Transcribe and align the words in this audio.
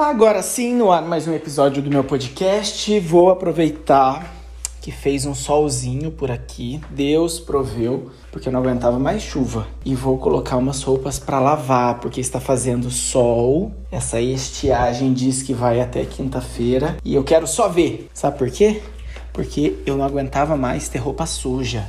Agora 0.00 0.42
sim, 0.42 0.74
no 0.74 0.90
ar 0.90 1.02
mais 1.02 1.28
um 1.28 1.34
episódio 1.34 1.82
do 1.82 1.90
meu 1.90 2.02
podcast. 2.02 2.98
Vou 3.00 3.28
aproveitar 3.28 4.34
que 4.80 4.90
fez 4.90 5.26
um 5.26 5.34
solzinho 5.34 6.10
por 6.10 6.30
aqui. 6.30 6.80
Deus 6.88 7.38
proveu, 7.38 8.10
porque 8.32 8.48
eu 8.48 8.52
não 8.52 8.60
aguentava 8.60 8.98
mais 8.98 9.22
chuva. 9.22 9.68
E 9.84 9.94
vou 9.94 10.16
colocar 10.16 10.56
umas 10.56 10.82
roupas 10.82 11.18
para 11.18 11.38
lavar, 11.38 12.00
porque 12.00 12.18
está 12.18 12.40
fazendo 12.40 12.90
sol. 12.90 13.72
Essa 13.92 14.18
estiagem 14.18 15.12
diz 15.12 15.42
que 15.42 15.52
vai 15.52 15.82
até 15.82 16.06
quinta-feira 16.06 16.96
e 17.04 17.14
eu 17.14 17.22
quero 17.22 17.46
só 17.46 17.68
ver. 17.68 18.08
Sabe 18.14 18.38
por 18.38 18.50
quê? 18.50 18.80
Porque 19.34 19.76
eu 19.84 19.98
não 19.98 20.04
aguentava 20.06 20.56
mais 20.56 20.88
ter 20.88 20.98
roupa 20.98 21.26
suja. 21.26 21.86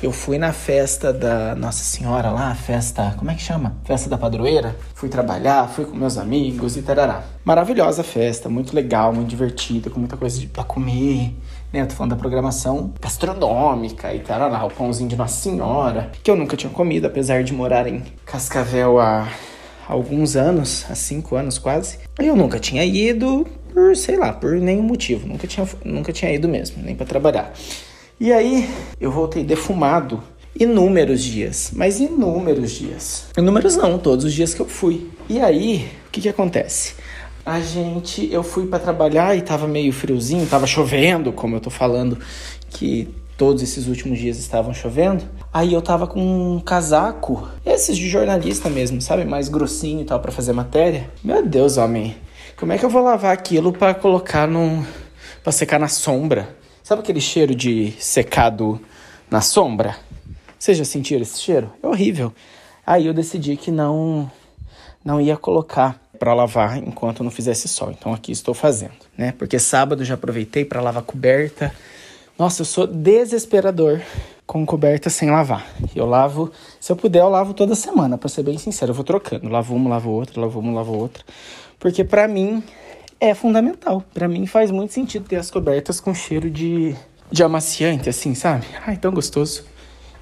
Eu 0.00 0.12
fui 0.12 0.38
na 0.38 0.52
festa 0.52 1.12
da 1.12 1.56
Nossa 1.56 1.82
Senhora 1.82 2.30
lá, 2.30 2.54
festa, 2.54 3.16
como 3.18 3.32
é 3.32 3.34
que 3.34 3.42
chama? 3.42 3.76
Festa 3.84 4.08
da 4.08 4.16
padroeira. 4.16 4.76
Fui 4.94 5.08
trabalhar, 5.08 5.68
fui 5.68 5.84
com 5.84 5.96
meus 5.96 6.16
amigos 6.16 6.76
e 6.76 6.82
tarará. 6.82 7.24
Maravilhosa 7.44 8.04
festa, 8.04 8.48
muito 8.48 8.76
legal, 8.76 9.12
muito 9.12 9.28
divertida, 9.28 9.90
com 9.90 9.98
muita 9.98 10.16
coisa 10.16 10.40
pra 10.52 10.62
comer. 10.62 11.34
Né? 11.72 11.82
Eu 11.82 11.88
tô 11.88 11.96
falando 11.96 12.10
da 12.10 12.16
programação 12.16 12.94
gastronômica 13.00 14.14
e 14.14 14.20
tarará, 14.20 14.64
o 14.64 14.70
pãozinho 14.70 15.08
de 15.08 15.16
Nossa 15.16 15.42
Senhora, 15.42 16.12
que 16.22 16.30
eu 16.30 16.36
nunca 16.36 16.56
tinha 16.56 16.72
comido, 16.72 17.08
apesar 17.08 17.42
de 17.42 17.52
morar 17.52 17.88
em 17.88 18.04
Cascavel 18.24 19.00
há 19.00 19.26
alguns 19.88 20.36
anos, 20.36 20.86
há 20.88 20.94
cinco 20.94 21.34
anos 21.34 21.58
quase. 21.58 21.98
Eu 22.20 22.36
nunca 22.36 22.60
tinha 22.60 22.84
ido 22.84 23.44
por, 23.74 23.96
sei 23.96 24.16
lá, 24.16 24.32
por 24.32 24.52
nenhum 24.52 24.84
motivo. 24.84 25.26
Nunca 25.26 25.48
tinha, 25.48 25.68
nunca 25.84 26.12
tinha 26.12 26.32
ido 26.32 26.48
mesmo, 26.48 26.84
nem 26.84 26.94
para 26.94 27.04
trabalhar. 27.04 27.52
E 28.20 28.32
aí 28.32 28.68
eu 29.00 29.12
voltei 29.12 29.44
defumado 29.44 30.20
inúmeros 30.58 31.22
dias, 31.22 31.70
mas 31.72 32.00
inúmeros 32.00 32.72
dias. 32.72 33.26
Inúmeros 33.38 33.76
não, 33.76 33.96
todos 33.96 34.24
os 34.24 34.32
dias 34.32 34.52
que 34.52 34.60
eu 34.60 34.66
fui. 34.66 35.08
E 35.28 35.38
aí, 35.38 35.88
o 36.08 36.10
que 36.10 36.22
que 36.22 36.28
acontece? 36.28 36.94
A 37.46 37.60
gente, 37.60 38.28
eu 38.32 38.42
fui 38.42 38.66
para 38.66 38.80
trabalhar 38.80 39.36
e 39.36 39.40
tava 39.40 39.68
meio 39.68 39.92
friozinho, 39.92 40.44
tava 40.46 40.66
chovendo, 40.66 41.32
como 41.32 41.54
eu 41.54 41.60
tô 41.60 41.70
falando 41.70 42.18
que 42.68 43.08
todos 43.36 43.62
esses 43.62 43.86
últimos 43.86 44.18
dias 44.18 44.36
estavam 44.36 44.74
chovendo. 44.74 45.24
Aí 45.52 45.72
eu 45.72 45.80
tava 45.80 46.08
com 46.08 46.20
um 46.56 46.58
casaco, 46.58 47.48
esses 47.64 47.96
de 47.96 48.08
jornalista 48.08 48.68
mesmo, 48.68 49.00
sabe, 49.00 49.24
mais 49.24 49.48
grossinho 49.48 50.00
e 50.00 50.04
tal 50.04 50.18
para 50.18 50.32
fazer 50.32 50.52
matéria. 50.52 51.08
Meu 51.22 51.46
Deus, 51.46 51.76
homem. 51.76 52.16
Como 52.56 52.72
é 52.72 52.78
que 52.78 52.84
eu 52.84 52.90
vou 52.90 53.04
lavar 53.04 53.32
aquilo 53.32 53.72
para 53.72 53.94
colocar 53.94 54.48
num 54.48 54.84
para 55.44 55.52
secar 55.52 55.78
na 55.78 55.86
sombra? 55.86 56.57
Sabe 56.88 57.02
aquele 57.02 57.20
cheiro 57.20 57.54
de 57.54 57.92
secado 57.98 58.80
na 59.30 59.42
sombra? 59.42 59.94
Vocês 60.58 60.78
já 60.78 60.86
sentiram 60.86 61.20
esse 61.20 61.38
cheiro? 61.38 61.70
É 61.82 61.86
horrível. 61.86 62.32
Aí 62.86 63.06
eu 63.06 63.12
decidi 63.12 63.58
que 63.58 63.70
não 63.70 64.32
não 65.04 65.20
ia 65.20 65.36
colocar 65.36 66.00
para 66.18 66.32
lavar 66.32 66.78
enquanto 66.78 67.22
não 67.22 67.30
fizesse 67.30 67.68
sol. 67.68 67.90
Então 67.90 68.14
aqui 68.14 68.32
estou 68.32 68.54
fazendo, 68.54 68.94
né? 69.18 69.32
Porque 69.32 69.58
sábado 69.58 70.02
já 70.02 70.14
aproveitei 70.14 70.64
para 70.64 70.80
lavar 70.80 71.02
coberta. 71.02 71.70
Nossa, 72.38 72.62
eu 72.62 72.64
sou 72.64 72.86
desesperador 72.86 74.00
com 74.46 74.64
coberta 74.64 75.10
sem 75.10 75.30
lavar. 75.30 75.66
Eu 75.94 76.06
lavo, 76.06 76.50
se 76.80 76.90
eu 76.90 76.96
puder, 76.96 77.20
eu 77.20 77.28
lavo 77.28 77.52
toda 77.52 77.74
semana, 77.74 78.16
para 78.16 78.30
ser 78.30 78.42
bem 78.42 78.56
sincero. 78.56 78.92
Eu 78.92 78.94
vou 78.94 79.04
trocando, 79.04 79.46
lavo 79.50 79.74
uma, 79.74 79.90
lavo 79.90 80.10
outra, 80.10 80.40
lavo 80.40 80.58
uma, 80.58 80.72
lavo 80.72 80.96
outra, 80.96 81.22
porque 81.78 82.02
para 82.02 82.26
mim 82.26 82.62
é 83.20 83.34
fundamental. 83.34 84.02
Para 84.14 84.28
mim 84.28 84.46
faz 84.46 84.70
muito 84.70 84.92
sentido 84.92 85.26
ter 85.28 85.36
as 85.36 85.50
cobertas 85.50 86.00
com 86.00 86.14
cheiro 86.14 86.50
de, 86.50 86.94
de 87.30 87.42
amaciante, 87.42 88.08
assim, 88.08 88.34
sabe? 88.34 88.66
Ai, 88.86 88.96
tão 88.96 89.12
gostoso. 89.12 89.64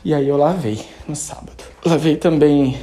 E 0.05 0.15
aí 0.15 0.29
eu 0.29 0.37
lavei 0.37 0.81
no 1.07 1.17
sábado. 1.17 1.65
Lavei 1.85 2.17
também 2.17 2.79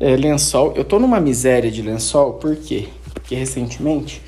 é, 0.00 0.16
lençol. 0.16 0.72
Eu 0.74 0.84
tô 0.84 0.98
numa 0.98 1.20
miséria 1.20 1.70
de 1.70 1.82
lençol, 1.82 2.34
por 2.34 2.56
quê? 2.56 2.88
Porque 3.14 3.34
recentemente 3.34 4.22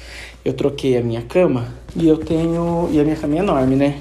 eu 0.45 0.53
troquei 0.53 0.97
a 0.97 1.03
minha 1.03 1.23
cama 1.23 1.69
e 1.97 2.09
eu 2.09 2.17
tenho. 2.17 2.89
E 2.93 3.01
a 3.01 3.05
minha 3.05 3.17
cama 3.17 3.35
é 3.35 3.39
enorme, 3.39 3.77
né? 3.77 3.99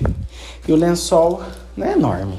E 0.68 0.72
o 0.72 0.76
lençol 0.76 1.42
não 1.76 1.88
é 1.88 1.94
enorme. 1.94 2.38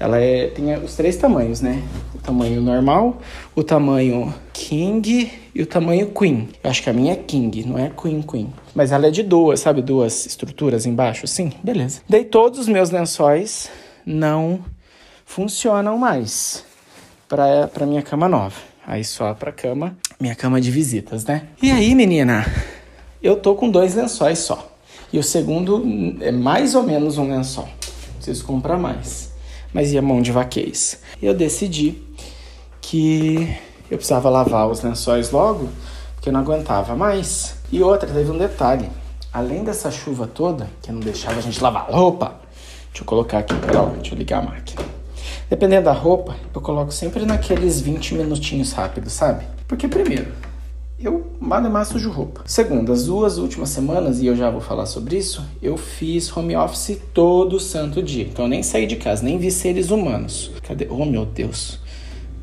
Ela 0.00 0.20
é, 0.20 0.46
tem 0.48 0.72
os 0.76 0.94
três 0.94 1.16
tamanhos, 1.16 1.60
né? 1.60 1.82
O 2.14 2.18
tamanho 2.18 2.60
normal, 2.60 3.20
o 3.54 3.64
tamanho 3.64 4.32
king 4.52 5.30
e 5.52 5.60
o 5.60 5.66
tamanho 5.66 6.12
queen. 6.12 6.48
Eu 6.62 6.70
acho 6.70 6.82
que 6.82 6.90
a 6.90 6.92
minha 6.92 7.14
é 7.14 7.16
king, 7.16 7.64
não 7.66 7.76
é 7.76 7.90
queen 7.90 8.22
queen. 8.22 8.52
Mas 8.74 8.92
ela 8.92 9.08
é 9.08 9.10
de 9.10 9.24
duas, 9.24 9.58
sabe? 9.58 9.82
Duas 9.82 10.24
estruturas 10.24 10.86
embaixo, 10.86 11.24
assim? 11.24 11.52
Beleza. 11.64 12.00
Daí 12.08 12.24
todos 12.24 12.60
os 12.60 12.68
meus 12.68 12.90
lençóis 12.90 13.68
não 14.06 14.60
funcionam 15.26 15.98
mais 15.98 16.64
para 17.28 17.66
para 17.66 17.84
minha 17.84 18.02
cama 18.02 18.28
nova. 18.28 18.56
Aí 18.86 19.02
só 19.04 19.34
para 19.34 19.50
cama, 19.50 19.98
minha 20.20 20.34
cama 20.36 20.60
de 20.60 20.70
visitas, 20.70 21.24
né? 21.24 21.48
E 21.60 21.72
aí, 21.72 21.94
menina, 21.94 22.46
eu 23.20 23.36
tô 23.36 23.56
com 23.56 23.68
dois 23.68 23.96
lençóis 23.96 24.38
só. 24.38 24.76
E 25.12 25.18
o 25.18 25.24
segundo 25.24 26.16
é 26.20 26.30
mais 26.30 26.76
ou 26.76 26.84
menos 26.84 27.18
um 27.18 27.28
lençol. 27.28 27.68
Preciso 28.16 28.44
comprar 28.44 28.78
mais 28.78 29.27
mas 29.78 29.92
ia 29.92 30.02
mão 30.02 30.20
de 30.20 30.32
vaqueis. 30.32 30.98
Eu 31.22 31.32
decidi 31.32 32.02
que 32.80 33.56
eu 33.88 33.96
precisava 33.96 34.28
lavar 34.28 34.68
os 34.68 34.82
lençóis 34.82 35.30
logo, 35.30 35.68
porque 36.16 36.30
eu 36.30 36.32
não 36.32 36.40
aguentava 36.40 36.96
mais. 36.96 37.54
E 37.70 37.80
outra, 37.80 38.10
teve 38.12 38.28
um 38.28 38.36
detalhe. 38.36 38.90
Além 39.32 39.62
dessa 39.62 39.88
chuva 39.88 40.26
toda, 40.26 40.68
que 40.82 40.90
não 40.90 40.98
deixava 40.98 41.38
a 41.38 41.40
gente 41.40 41.62
lavar 41.62 41.88
roupa, 41.88 42.40
deixa 42.88 43.02
eu 43.02 43.04
colocar 43.04 43.38
aqui, 43.38 43.54
pera 43.54 43.86
deixa 43.86 44.16
eu 44.16 44.18
ligar 44.18 44.40
a 44.40 44.46
máquina. 44.46 44.82
Dependendo 45.48 45.84
da 45.84 45.92
roupa, 45.92 46.34
eu 46.52 46.60
coloco 46.60 46.90
sempre 46.90 47.24
naqueles 47.24 47.80
20 47.80 48.16
minutinhos 48.16 48.72
rápidos, 48.72 49.12
sabe? 49.12 49.44
Porque 49.68 49.86
primeiro, 49.86 50.32
eu 51.00 51.32
malemar 51.40 51.86
sujo 51.86 52.10
roupa. 52.10 52.42
Segundo, 52.44 52.92
as 52.92 53.06
duas 53.06 53.38
últimas 53.38 53.68
semanas, 53.68 54.20
e 54.20 54.26
eu 54.26 54.36
já 54.36 54.50
vou 54.50 54.60
falar 54.60 54.86
sobre 54.86 55.16
isso, 55.16 55.44
eu 55.62 55.76
fiz 55.76 56.34
home 56.36 56.56
office 56.56 57.00
todo 57.14 57.60
santo 57.60 58.02
dia. 58.02 58.24
Então 58.24 58.46
eu 58.46 58.48
nem 58.48 58.62
saí 58.62 58.86
de 58.86 58.96
casa, 58.96 59.22
nem 59.22 59.38
vi 59.38 59.50
seres 59.50 59.90
humanos. 59.90 60.50
Cadê? 60.62 60.88
Oh 60.90 61.04
meu 61.04 61.24
Deus. 61.24 61.78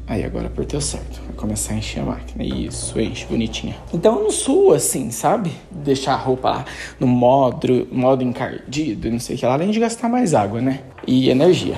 Aí 0.07 0.23
agora 0.23 0.47
apertei 0.47 0.79
certo. 0.79 1.19
Vai 1.25 1.35
começar 1.35 1.73
a 1.73 1.77
encher 1.77 2.01
a 2.01 2.05
máquina. 2.05 2.43
Isso, 2.43 2.99
enche, 2.99 3.25
bonitinha. 3.25 3.75
Então 3.93 4.17
eu 4.17 4.23
não 4.23 4.31
suo 4.31 4.71
assim, 4.71 5.09
sabe? 5.09 5.51
Deixar 5.71 6.13
a 6.13 6.17
roupa 6.17 6.49
lá 6.49 6.65
no 6.99 7.07
modo, 7.07 7.87
modo 7.91 8.23
encardido, 8.23 9.09
não 9.09 9.19
sei 9.19 9.35
o 9.35 9.39
que 9.39 9.45
lá, 9.45 9.53
além 9.53 9.71
de 9.71 9.79
gastar 9.79 10.07
mais 10.07 10.33
água, 10.33 10.61
né? 10.61 10.81
E 11.07 11.29
energia. 11.29 11.77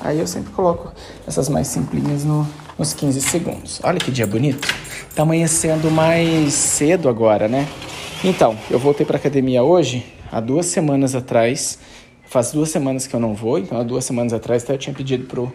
Aí 0.00 0.20
eu 0.20 0.26
sempre 0.26 0.52
coloco 0.52 0.92
essas 1.26 1.48
mais 1.48 1.66
simplinhas 1.66 2.24
no, 2.24 2.46
nos 2.78 2.92
15 2.92 3.20
segundos. 3.20 3.80
Olha 3.82 3.98
que 3.98 4.10
dia 4.10 4.26
bonito. 4.26 4.66
Tá 5.14 5.22
amanhecendo 5.22 5.90
mais 5.90 6.52
cedo 6.52 7.08
agora, 7.08 7.48
né? 7.48 7.68
Então, 8.22 8.56
eu 8.70 8.78
voltei 8.78 9.04
pra 9.04 9.16
academia 9.16 9.62
hoje, 9.62 10.04
há 10.32 10.40
duas 10.40 10.66
semanas 10.66 11.14
atrás. 11.14 11.78
Faz 12.26 12.52
duas 12.52 12.70
semanas 12.70 13.06
que 13.06 13.14
eu 13.14 13.20
não 13.20 13.34
vou, 13.34 13.58
então 13.58 13.78
há 13.78 13.82
duas 13.82 14.04
semanas 14.04 14.32
atrás 14.32 14.64
até 14.64 14.72
eu 14.72 14.78
tinha 14.78 14.94
pedido 14.94 15.26
pro, 15.26 15.52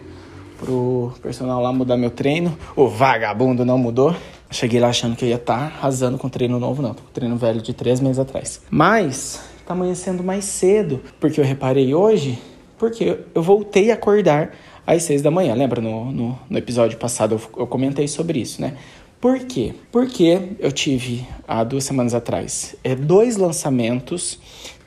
pro 0.58 1.12
personal 1.20 1.60
lá 1.60 1.72
mudar 1.72 1.96
meu 1.96 2.10
treino. 2.10 2.56
O 2.74 2.88
vagabundo 2.88 3.64
não 3.64 3.76
mudou. 3.76 4.14
Cheguei 4.50 4.80
lá 4.80 4.88
achando 4.88 5.14
que 5.14 5.24
eu 5.24 5.28
ia 5.28 5.34
estar 5.34 5.58
tá 5.58 5.64
arrasando 5.78 6.16
com 6.16 6.28
treino 6.28 6.58
novo, 6.58 6.80
não. 6.80 6.94
Tô 6.94 7.02
com 7.02 7.10
treino 7.12 7.36
velho 7.36 7.60
de 7.60 7.74
três 7.74 8.00
meses 8.00 8.18
atrás. 8.18 8.60
Mas 8.70 9.40
tá 9.66 9.74
amanhecendo 9.74 10.22
mais 10.22 10.44
cedo, 10.44 11.00
porque 11.20 11.40
eu 11.40 11.44
reparei 11.44 11.94
hoje, 11.94 12.38
porque 12.78 13.18
eu 13.34 13.42
voltei 13.42 13.90
a 13.90 13.94
acordar 13.94 14.52
às 14.86 15.02
seis 15.02 15.22
da 15.22 15.30
manhã. 15.30 15.54
Lembra 15.54 15.80
no, 15.80 16.10
no, 16.10 16.38
no 16.48 16.58
episódio 16.58 16.98
passado 16.98 17.34
eu, 17.34 17.60
eu 17.62 17.66
comentei 17.66 18.08
sobre 18.08 18.40
isso, 18.40 18.60
né? 18.60 18.76
Por 19.20 19.38
quê? 19.40 19.74
Porque 19.92 20.54
eu 20.58 20.72
tive 20.72 21.26
há 21.46 21.62
duas 21.62 21.84
semanas 21.84 22.14
atrás 22.14 22.74
é, 22.82 22.94
dois 22.94 23.36
lançamentos 23.36 24.38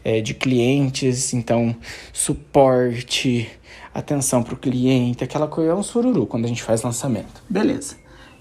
é, 0.04 0.22
de 0.22 0.34
clientes, 0.34 1.34
então 1.34 1.76
suporte, 2.12 3.48
atenção 3.94 4.42
para 4.42 4.56
o 4.56 4.58
cliente, 4.58 5.24
aquela 5.24 5.48
coisa 5.48 5.72
é 5.72 5.76
um 5.76 5.84
sururu 5.84 6.26
quando 6.26 6.46
a 6.46 6.48
gente 6.48 6.64
faz 6.64 6.82
lançamento. 6.82 7.44
Beleza. 7.48 7.96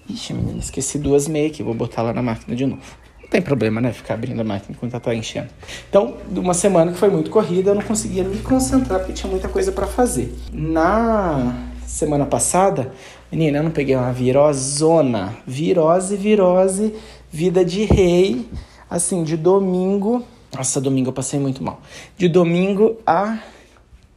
Ixi, 0.09 0.33
menina, 0.35 0.59
esqueci 0.59 0.99
duas 0.99 1.29
make, 1.29 1.63
vou 1.63 1.75
botar 1.75 2.03
lá 2.03 2.13
na 2.13 2.23
máquina 2.23 2.57
de 2.57 2.67
novo. 2.67 3.02
Tem 3.33 3.41
problema, 3.41 3.81
né? 3.81 3.95
Ficar 3.95 4.13
abrindo 4.13 4.39
a 4.43 4.45
máquina 4.45 4.77
enquanto 4.77 5.01
tá 5.01 5.15
enchendo. 5.15 5.49
Então, 5.89 6.19
de 6.29 6.39
uma 6.39 6.53
semana 6.53 6.93
que 6.93 6.99
foi 6.99 7.09
muito 7.09 7.31
corrida, 7.31 7.71
eu 7.71 7.75
não 7.75 7.81
conseguia 7.81 8.23
me 8.23 8.37
concentrar 8.41 8.99
porque 8.99 9.15
tinha 9.15 9.31
muita 9.31 9.49
coisa 9.49 9.73
para 9.73 9.87
fazer. 9.87 10.35
Na 10.53 11.57
semana 11.87 12.27
passada, 12.27 12.93
menina, 13.31 13.57
eu 13.57 13.63
não 13.63 13.71
peguei 13.71 13.97
uma 13.97 14.13
virosona. 14.13 15.35
Virose, 15.47 16.15
virose, 16.15 16.95
vida 17.31 17.65
de 17.65 17.87
rei. 17.87 18.47
Assim, 18.91 19.25
de 19.25 19.39
domingo. 19.39 20.23
Nossa, 20.55 20.79
domingo 20.79 21.09
eu 21.09 21.15
passei 21.15 21.41
muito 21.41 21.65
mal. 21.65 21.81
De 22.19 22.29
domingo 22.29 22.99
a 23.07 23.39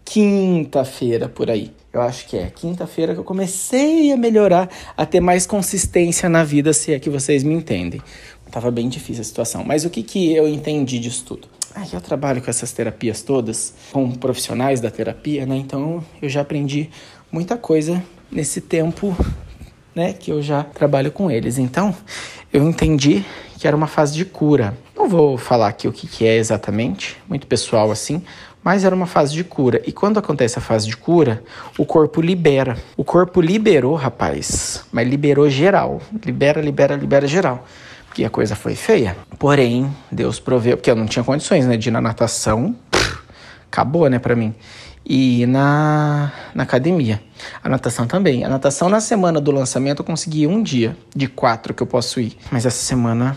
quinta-feira 0.03 1.29
por 1.29 1.49
aí. 1.49 1.71
Eu 1.91 2.01
acho 2.01 2.27
que 2.27 2.35
é 2.35 2.51
quinta-feira 2.53 3.13
que 3.13 3.21
eu 3.21 3.23
comecei 3.23 4.11
a 4.11 4.17
melhorar, 4.17 4.69
a 4.97 5.05
ter 5.05 5.21
mais 5.21 5.47
consistência 5.47 6.27
na 6.27 6.43
vida, 6.43 6.73
se 6.73 6.93
é 6.93 6.99
que 6.99 7.09
vocês 7.09 7.41
me 7.41 7.53
entendem. 7.53 8.01
Tava 8.51 8.71
bem 8.71 8.87
difícil 8.87 9.21
a 9.21 9.25
situação. 9.25 9.63
Mas 9.63 9.85
o 9.85 9.89
que, 9.89 10.03
que 10.03 10.33
eu 10.33 10.47
entendi 10.47 10.99
disso 10.99 11.23
tudo? 11.25 11.47
Ah, 11.75 11.83
eu 11.91 11.99
trabalho 11.99 12.41
com 12.41 12.49
essas 12.49 12.71
terapias 12.71 13.21
todas, 13.21 13.73
com 13.91 14.09
profissionais 14.11 14.79
da 14.79 14.89
terapia, 14.89 15.45
né? 15.45 15.57
Então 15.57 16.03
eu 16.21 16.29
já 16.29 16.41
aprendi 16.41 16.89
muita 17.31 17.57
coisa 17.57 18.01
nesse 18.31 18.61
tempo, 18.61 19.15
né, 19.93 20.13
que 20.13 20.31
eu 20.31 20.41
já 20.41 20.63
trabalho 20.63 21.11
com 21.11 21.29
eles. 21.29 21.57
Então, 21.57 21.95
eu 22.51 22.63
entendi 22.63 23.25
que 23.57 23.67
era 23.67 23.75
uma 23.75 23.87
fase 23.87 24.13
de 24.13 24.25
cura. 24.25 24.77
não 24.95 25.09
vou 25.09 25.37
falar 25.37 25.67
aqui 25.67 25.87
o 25.87 25.91
que, 25.91 26.07
que 26.07 26.25
é 26.25 26.37
exatamente, 26.37 27.17
muito 27.27 27.47
pessoal 27.47 27.91
assim, 27.91 28.21
mas 28.63 28.83
era 28.83 28.95
uma 28.95 29.05
fase 29.05 29.33
de 29.33 29.43
cura. 29.43 29.81
E 29.85 29.91
quando 29.91 30.17
acontece 30.17 30.57
a 30.57 30.61
fase 30.61 30.87
de 30.87 30.97
cura, 30.97 31.43
o 31.77 31.85
corpo 31.85 32.21
libera. 32.21 32.77
O 32.97 33.03
corpo 33.03 33.39
liberou, 33.39 33.95
rapaz, 33.95 34.83
mas 34.91 35.07
liberou 35.07 35.49
geral. 35.49 36.01
Libera, 36.25 36.61
libera, 36.61 36.95
libera 36.95 37.27
geral. 37.27 37.65
Porque 38.15 38.23
a 38.23 38.29
coisa 38.29 38.55
foi 38.55 38.75
feia. 38.75 39.13
Porém, 39.37 39.93
Deus 40.09 40.39
proveu, 40.39 40.77
porque 40.77 40.89
eu 40.89 40.95
não 40.95 41.05
tinha 41.05 41.21
condições, 41.21 41.65
né, 41.65 41.75
de 41.75 41.89
ir 41.89 41.91
na 41.91 41.99
natação. 41.99 42.73
Pff, 42.89 43.19
acabou, 43.67 44.09
né, 44.09 44.19
pra 44.19 44.33
mim. 44.37 44.55
E 45.05 45.45
na, 45.47 46.31
na 46.53 46.63
academia. 46.63 47.21
A 47.61 47.67
natação 47.67 48.07
também. 48.07 48.45
A 48.45 48.47
natação 48.47 48.87
na 48.87 49.01
semana 49.01 49.41
do 49.41 49.51
lançamento 49.51 49.99
eu 49.99 50.05
consegui 50.05 50.47
um 50.47 50.63
dia 50.63 50.95
de 51.13 51.27
quatro 51.27 51.73
que 51.73 51.83
eu 51.83 51.87
posso 51.87 52.21
ir. 52.21 52.37
Mas 52.49 52.65
essa 52.65 52.85
semana 52.85 53.35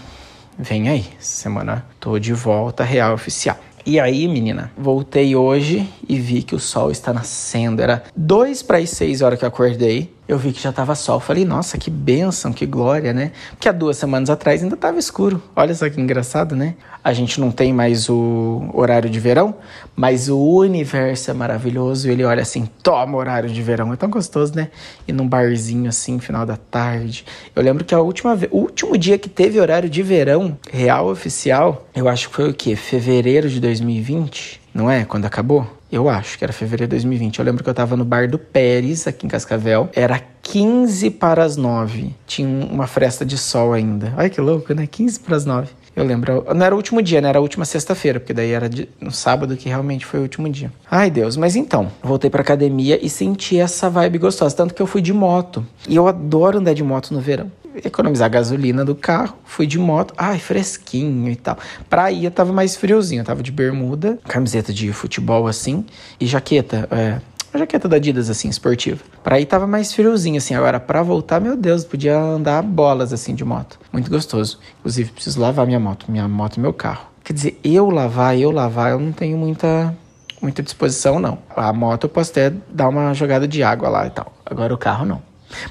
vem 0.56 0.88
aí. 0.88 1.06
Essa 1.18 1.42
semana 1.42 1.84
tô 1.98 2.16
de 2.16 2.32
volta 2.32 2.84
real 2.84 3.14
oficial. 3.14 3.58
E 3.84 3.98
aí, 3.98 4.28
menina, 4.28 4.70
voltei 4.78 5.34
hoje 5.34 5.92
e 6.08 6.20
vi 6.20 6.44
que 6.44 6.54
o 6.54 6.60
sol 6.60 6.92
está 6.92 7.12
nascendo. 7.12 7.82
Era 7.82 8.04
dois 8.14 8.62
para 8.62 8.78
as 8.78 8.90
seis 8.90 9.22
horas 9.22 9.40
que 9.40 9.44
eu 9.44 9.48
acordei 9.48 10.16
eu 10.28 10.36
vi 10.36 10.52
que 10.52 10.60
já 10.60 10.70
tava 10.70 10.94
sol. 10.94 11.18
Falei, 11.18 11.46
nossa, 11.46 11.78
que 11.78 11.90
bênção, 11.90 12.52
que 12.52 12.66
glória, 12.66 13.14
né? 13.14 13.32
Porque 13.52 13.66
há 13.66 13.72
duas 13.72 13.96
semanas 13.96 14.28
atrás 14.28 14.62
ainda 14.62 14.76
tava 14.76 14.98
escuro. 14.98 15.42
Olha 15.56 15.74
só 15.74 15.88
que 15.88 15.98
engraçado, 15.98 16.54
né? 16.54 16.74
A 17.02 17.14
gente 17.14 17.40
não 17.40 17.50
tem 17.50 17.72
mais 17.72 18.10
o 18.10 18.68
horário 18.74 19.08
de 19.08 19.18
verão, 19.18 19.54
mas 19.96 20.28
o 20.28 20.38
universo 20.38 21.30
é 21.30 21.34
maravilhoso. 21.34 22.10
Ele 22.10 22.24
olha 22.24 22.42
assim, 22.42 22.68
toma 22.82 23.16
horário 23.16 23.48
de 23.48 23.62
verão. 23.62 23.90
É 23.90 23.96
tão 23.96 24.10
gostoso, 24.10 24.54
né? 24.54 24.68
E 25.06 25.12
num 25.12 25.26
barzinho 25.26 25.88
assim, 25.88 26.18
final 26.18 26.44
da 26.44 26.58
tarde. 26.58 27.24
Eu 27.56 27.62
lembro 27.62 27.82
que 27.82 27.94
a 27.94 28.00
última 28.00 28.38
o 28.50 28.58
último 28.58 28.98
dia 28.98 29.16
que 29.16 29.30
teve 29.30 29.58
horário 29.58 29.88
de 29.88 30.02
verão 30.02 30.58
real 30.70 31.08
oficial, 31.08 31.86
eu 31.94 32.06
acho 32.06 32.28
que 32.28 32.34
foi 32.34 32.50
o 32.50 32.54
quê? 32.54 32.76
Fevereiro 32.76 33.48
de 33.48 33.60
2020, 33.60 34.60
não 34.74 34.90
é? 34.90 35.06
Quando 35.06 35.24
acabou? 35.24 35.77
Eu 35.90 36.08
acho 36.08 36.36
que 36.36 36.44
era 36.44 36.52
fevereiro 36.52 36.90
de 36.90 36.96
2020. 36.96 37.38
Eu 37.38 37.44
lembro 37.44 37.64
que 37.64 37.70
eu 37.70 37.74
tava 37.74 37.96
no 37.96 38.04
bar 38.04 38.28
do 38.28 38.38
Pérez, 38.38 39.06
aqui 39.06 39.24
em 39.24 39.28
Cascavel. 39.28 39.88
Era 39.94 40.20
15 40.42 41.10
para 41.12 41.42
as 41.42 41.56
9. 41.56 42.14
Tinha 42.26 42.66
uma 42.66 42.86
fresta 42.86 43.24
de 43.24 43.38
sol 43.38 43.72
ainda. 43.72 44.12
Ai, 44.16 44.28
que 44.28 44.40
louco, 44.40 44.74
né? 44.74 44.86
15 44.86 45.20
para 45.20 45.36
as 45.36 45.46
9. 45.46 45.68
Eu 45.96 46.04
lembro, 46.04 46.46
não 46.54 46.64
era 46.64 46.74
o 46.74 46.78
último 46.78 47.02
dia, 47.02 47.20
né? 47.20 47.28
Era 47.28 47.38
a 47.38 47.42
última 47.42 47.64
sexta-feira, 47.64 48.20
porque 48.20 48.32
daí 48.32 48.52
era 48.52 48.68
de, 48.68 48.88
no 49.00 49.10
sábado 49.10 49.56
que 49.56 49.68
realmente 49.68 50.06
foi 50.06 50.20
o 50.20 50.22
último 50.22 50.48
dia. 50.48 50.70
Ai, 50.88 51.10
Deus, 51.10 51.36
mas 51.36 51.56
então, 51.56 51.90
voltei 52.02 52.30
pra 52.30 52.42
academia 52.42 53.04
e 53.04 53.10
senti 53.10 53.58
essa 53.58 53.90
vibe 53.90 54.18
gostosa, 54.18 54.54
tanto 54.54 54.74
que 54.74 54.80
eu 54.80 54.86
fui 54.86 55.02
de 55.02 55.12
moto. 55.12 55.66
E 55.88 55.96
eu 55.96 56.06
adoro 56.06 56.58
andar 56.58 56.74
de 56.74 56.84
moto 56.84 57.12
no 57.12 57.20
verão 57.20 57.50
economizar 57.84 58.30
gasolina 58.30 58.84
do 58.84 58.94
carro, 58.94 59.36
fui 59.44 59.66
de 59.66 59.78
moto, 59.78 60.14
ai, 60.16 60.38
fresquinho 60.38 61.30
e 61.30 61.36
tal. 61.36 61.58
Pra 61.88 62.10
ir 62.10 62.24
eu 62.24 62.30
tava 62.30 62.52
mais 62.52 62.76
friozinho, 62.76 63.24
tava 63.24 63.42
de 63.42 63.52
bermuda, 63.52 64.18
camiseta 64.26 64.72
de 64.72 64.92
futebol 64.92 65.46
assim, 65.46 65.84
e 66.20 66.26
jaqueta, 66.26 66.88
é, 66.90 67.20
uma 67.52 67.60
jaqueta 67.60 67.88
da 67.88 67.96
Adidas, 67.96 68.28
assim, 68.28 68.48
esportiva. 68.48 69.02
Pra 69.24 69.40
ir 69.40 69.46
tava 69.46 69.66
mais 69.66 69.92
friozinho, 69.92 70.36
assim. 70.36 70.54
Agora, 70.54 70.78
pra 70.78 71.02
voltar, 71.02 71.40
meu 71.40 71.56
Deus, 71.56 71.82
podia 71.82 72.16
andar 72.16 72.62
bolas, 72.62 73.12
assim, 73.12 73.34
de 73.34 73.44
moto. 73.44 73.80
Muito 73.90 74.10
gostoso. 74.10 74.58
Inclusive, 74.80 75.10
preciso 75.10 75.40
lavar 75.40 75.66
minha 75.66 75.80
moto. 75.80 76.10
Minha 76.10 76.28
moto 76.28 76.56
e 76.56 76.60
meu 76.60 76.74
carro. 76.74 77.06
Quer 77.24 77.32
dizer, 77.32 77.60
eu 77.64 77.88
lavar, 77.90 78.38
eu 78.38 78.50
lavar, 78.50 78.92
eu 78.92 79.00
não 79.00 79.12
tenho 79.12 79.36
muita, 79.38 79.96
muita 80.42 80.62
disposição, 80.62 81.18
não. 81.18 81.38
A 81.56 81.72
moto 81.72 82.04
eu 82.04 82.08
posso 82.08 82.30
até 82.30 82.52
dar 82.70 82.88
uma 82.88 83.14
jogada 83.14 83.48
de 83.48 83.62
água 83.62 83.88
lá 83.88 84.06
e 84.06 84.10
tal. 84.10 84.32
Agora 84.44 84.72
o 84.72 84.78
carro, 84.78 85.06
não. 85.06 85.22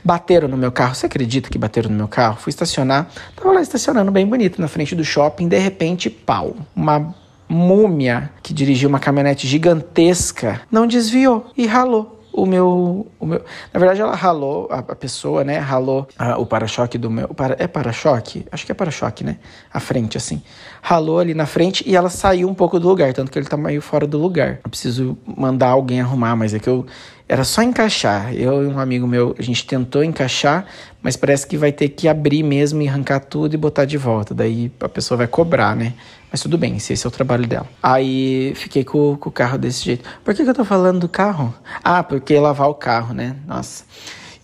Bateram 0.03 0.47
no 0.47 0.57
meu 0.57 0.71
carro. 0.71 0.95
Você 0.95 1.05
acredita 1.05 1.49
que 1.49 1.57
bateram 1.57 1.89
no 1.89 1.95
meu 1.95 2.07
carro? 2.07 2.37
Fui 2.37 2.49
estacionar. 2.49 3.07
Tava 3.35 3.51
lá 3.51 3.61
estacionando 3.61 4.11
bem 4.11 4.25
bonito 4.25 4.59
na 4.61 4.67
frente 4.67 4.95
do 4.95 5.03
shopping. 5.03 5.47
De 5.47 5.57
repente, 5.57 6.09
pau. 6.09 6.55
Uma 6.75 7.15
múmia 7.49 8.31
que 8.43 8.53
dirigiu 8.53 8.89
uma 8.89 8.99
caminhonete 8.99 9.47
gigantesca 9.47 10.61
não 10.69 10.85
desviou 10.85 11.49
e 11.55 11.65
ralou 11.65 12.17
o 12.37 12.45
meu, 12.45 13.07
o 13.19 13.25
meu. 13.25 13.43
Na 13.73 13.79
verdade, 13.79 13.99
ela 13.99 14.15
ralou, 14.15 14.67
a, 14.69 14.77
a 14.77 14.95
pessoa, 14.95 15.43
né? 15.43 15.57
Ralou 15.57 16.07
a, 16.19 16.37
o 16.37 16.45
para-choque 16.45 16.95
do 16.95 17.09
meu. 17.09 17.29
Para, 17.29 17.55
é 17.57 17.65
para-choque? 17.65 18.45
Acho 18.51 18.63
que 18.63 18.71
é 18.71 18.75
para-choque, 18.75 19.23
né? 19.23 19.37
A 19.73 19.79
frente, 19.79 20.17
assim. 20.17 20.43
Ralou 20.79 21.17
ali 21.17 21.33
na 21.33 21.47
frente 21.47 21.83
e 21.87 21.95
ela 21.95 22.11
saiu 22.11 22.47
um 22.47 22.53
pouco 22.53 22.79
do 22.79 22.87
lugar, 22.87 23.11
tanto 23.11 23.31
que 23.31 23.39
ele 23.39 23.47
tá 23.47 23.57
meio 23.57 23.81
fora 23.81 24.05
do 24.05 24.19
lugar. 24.19 24.59
Eu 24.63 24.69
preciso 24.69 25.17
mandar 25.25 25.69
alguém 25.69 25.99
arrumar, 25.99 26.35
mas 26.35 26.53
é 26.53 26.59
que 26.59 26.69
eu 26.69 26.85
era 27.27 27.43
só 27.43 27.61
encaixar. 27.61 28.33
Eu 28.33 28.63
e 28.63 28.67
um 28.67 28.79
amigo 28.79 29.07
meu, 29.07 29.35
a 29.37 29.41
gente 29.41 29.65
tentou 29.65 30.03
encaixar, 30.03 30.65
mas 31.01 31.17
parece 31.17 31.45
que 31.45 31.57
vai 31.57 31.71
ter 31.71 31.89
que 31.89 32.07
abrir 32.07 32.43
mesmo 32.43 32.81
e 32.81 32.87
arrancar 32.87 33.19
tudo 33.19 33.53
e 33.53 33.57
botar 33.57 33.85
de 33.85 33.97
volta. 33.97 34.33
Daí 34.33 34.71
a 34.79 34.89
pessoa 34.89 35.17
vai 35.17 35.27
cobrar, 35.27 35.75
né? 35.75 35.93
Mas 36.31 36.41
tudo 36.41 36.57
bem, 36.57 36.77
se 36.79 36.93
esse 36.93 37.05
é 37.05 37.07
o 37.07 37.11
trabalho 37.11 37.47
dela. 37.47 37.67
Aí 37.81 38.53
fiquei 38.55 38.83
com, 38.83 39.15
com 39.17 39.29
o 39.29 39.31
carro 39.31 39.57
desse 39.57 39.83
jeito. 39.83 40.07
Por 40.23 40.33
que, 40.33 40.43
que 40.43 40.49
eu 40.49 40.53
tô 40.53 40.65
falando 40.65 40.99
do 40.99 41.09
carro? 41.09 41.53
Ah, 41.83 42.03
porque 42.03 42.37
lavar 42.39 42.69
o 42.69 42.75
carro, 42.75 43.13
né? 43.13 43.35
Nossa. 43.45 43.83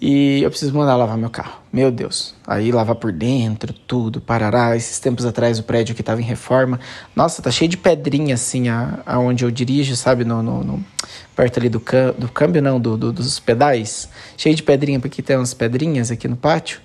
E 0.05 0.43
eu 0.43 0.49
preciso 0.49 0.73
mandar 0.73 0.97
lavar 0.97 1.17
meu 1.17 1.29
carro. 1.29 1.61
Meu 1.71 1.89
Deus. 1.89 2.35
Aí 2.45 2.73
lavar 2.73 2.95
por 2.95 3.09
dentro, 3.09 3.71
tudo, 3.71 4.19
parará. 4.19 4.75
Esses 4.75 4.99
tempos 4.99 5.25
atrás 5.25 5.59
o 5.59 5.63
prédio 5.63 5.95
que 5.95 6.03
tava 6.03 6.19
em 6.19 6.25
reforma. 6.25 6.77
Nossa, 7.15 7.41
tá 7.41 7.49
cheio 7.49 7.69
de 7.69 7.77
pedrinha 7.77 8.35
assim 8.35 8.65
aonde 9.05 9.45
eu 9.45 9.49
dirijo, 9.49 9.95
sabe? 9.95 10.25
No, 10.25 10.43
no, 10.43 10.61
no 10.61 10.85
perto 11.33 11.57
ali 11.57 11.69
do, 11.69 11.79
cam 11.79 12.13
do 12.17 12.27
câmbio, 12.27 12.61
não, 12.61 12.81
do, 12.81 12.97
do, 12.97 13.13
dos 13.13 13.39
pedais. 13.39 14.09
Cheio 14.35 14.53
de 14.53 14.61
pedrinha, 14.61 14.99
porque 14.99 15.21
tem 15.21 15.37
umas 15.37 15.53
pedrinhas 15.53 16.11
aqui 16.11 16.27
no 16.27 16.35
pátio. 16.35 16.81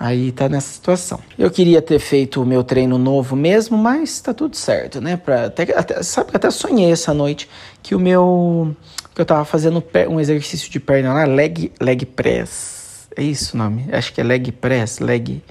Aí 0.00 0.30
tá 0.30 0.48
nessa 0.48 0.72
situação. 0.72 1.18
Eu 1.36 1.50
queria 1.50 1.82
ter 1.82 1.98
feito 1.98 2.40
o 2.40 2.46
meu 2.46 2.62
treino 2.62 2.96
novo 2.98 3.34
mesmo, 3.34 3.76
mas 3.76 4.20
tá 4.20 4.32
tudo 4.32 4.56
certo, 4.56 5.00
né? 5.00 5.16
Pra, 5.16 5.46
até, 5.46 5.76
até, 5.76 6.02
sabe 6.04 6.30
até 6.32 6.50
sonhei 6.50 6.92
essa 6.92 7.12
noite 7.12 7.48
que 7.82 7.96
o 7.96 7.98
meu 7.98 8.76
que 9.12 9.20
eu 9.20 9.26
tava 9.26 9.44
fazendo 9.44 9.82
um 10.08 10.20
exercício 10.20 10.70
de 10.70 10.78
perna 10.78 11.12
lá, 11.12 11.24
leg, 11.24 11.72
leg 11.80 12.06
press. 12.06 13.08
É 13.16 13.22
isso 13.22 13.56
o 13.56 13.58
nome? 13.58 13.86
Acho 13.90 14.12
que 14.12 14.20
é 14.20 14.24
leg 14.24 14.52
press, 14.52 15.00
leg. 15.00 15.42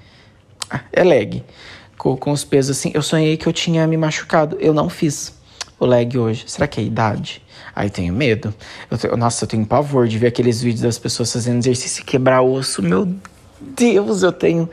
Ah, 0.70 0.80
é 0.94 1.04
leg. 1.04 1.44
Com, 1.98 2.16
com 2.16 2.32
os 2.32 2.46
pesos 2.46 2.78
assim. 2.78 2.92
Eu 2.94 3.02
sonhei 3.02 3.36
que 3.36 3.48
eu 3.48 3.52
tinha 3.52 3.86
me 3.86 3.98
machucado. 3.98 4.56
Eu 4.62 4.74
não 4.74 4.88
fiz 4.88 5.34
o 5.78 5.86
leg 5.86 6.18
hoje. 6.18 6.46
Será 6.48 6.66
que 6.66 6.80
é 6.80 6.84
idade? 6.84 7.42
Aí 7.76 7.90
tenho 7.90 8.14
medo. 8.14 8.56
Eu 9.04 9.18
nossa, 9.18 9.44
eu 9.44 9.50
tenho 9.50 9.66
pavor 9.66 10.08
de 10.08 10.18
ver 10.18 10.28
aqueles 10.28 10.62
vídeos 10.62 10.84
das 10.84 10.98
pessoas 10.98 11.34
fazendo 11.34 11.58
exercício 11.58 12.02
e 12.02 12.06
quebrar 12.06 12.42
osso. 12.42 12.82
Meu 12.82 13.06
Deus, 13.06 13.37
eu 14.24 14.32
tenho 14.32 14.70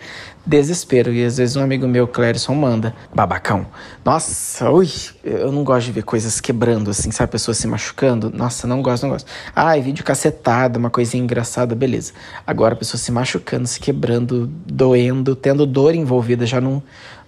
desespero. 0.47 1.13
E 1.13 1.25
às 1.25 1.39
vezes 1.39 1.57
um 1.57 1.63
amigo 1.63 1.87
meu, 1.87 2.07
Clérison, 2.07 2.55
manda, 2.55 2.95
babacão. 3.15 3.67
Nossa, 4.05 4.71
ui, 4.71 4.89
eu 5.23 5.51
não 5.51 5.65
gosto 5.65 5.87
de 5.87 5.93
ver 5.93 6.03
coisas 6.03 6.41
quebrando, 6.41 6.91
assim, 6.91 7.11
sabe? 7.11 7.33
Pessoas 7.33 7.57
se 7.57 7.67
machucando. 7.67 8.31
Nossa, 8.31 8.67
não 8.67 8.83
gosto, 8.83 9.05
não 9.05 9.11
gosto. 9.11 9.31
Ai, 9.55 9.81
vídeo 9.81 10.05
cacetado, 10.05 10.79
uma 10.79 10.91
coisinha 10.91 11.23
engraçada, 11.23 11.75
beleza. 11.75 12.13
Agora, 12.47 12.77
pessoas 12.77 13.01
se 13.01 13.11
machucando, 13.11 13.67
se 13.67 13.81
quebrando, 13.81 14.51
doendo, 14.67 15.35
tendo 15.35 15.67
dor 15.67 15.95
envolvida, 15.95 16.45
já 16.45 16.61
não, 16.61 16.83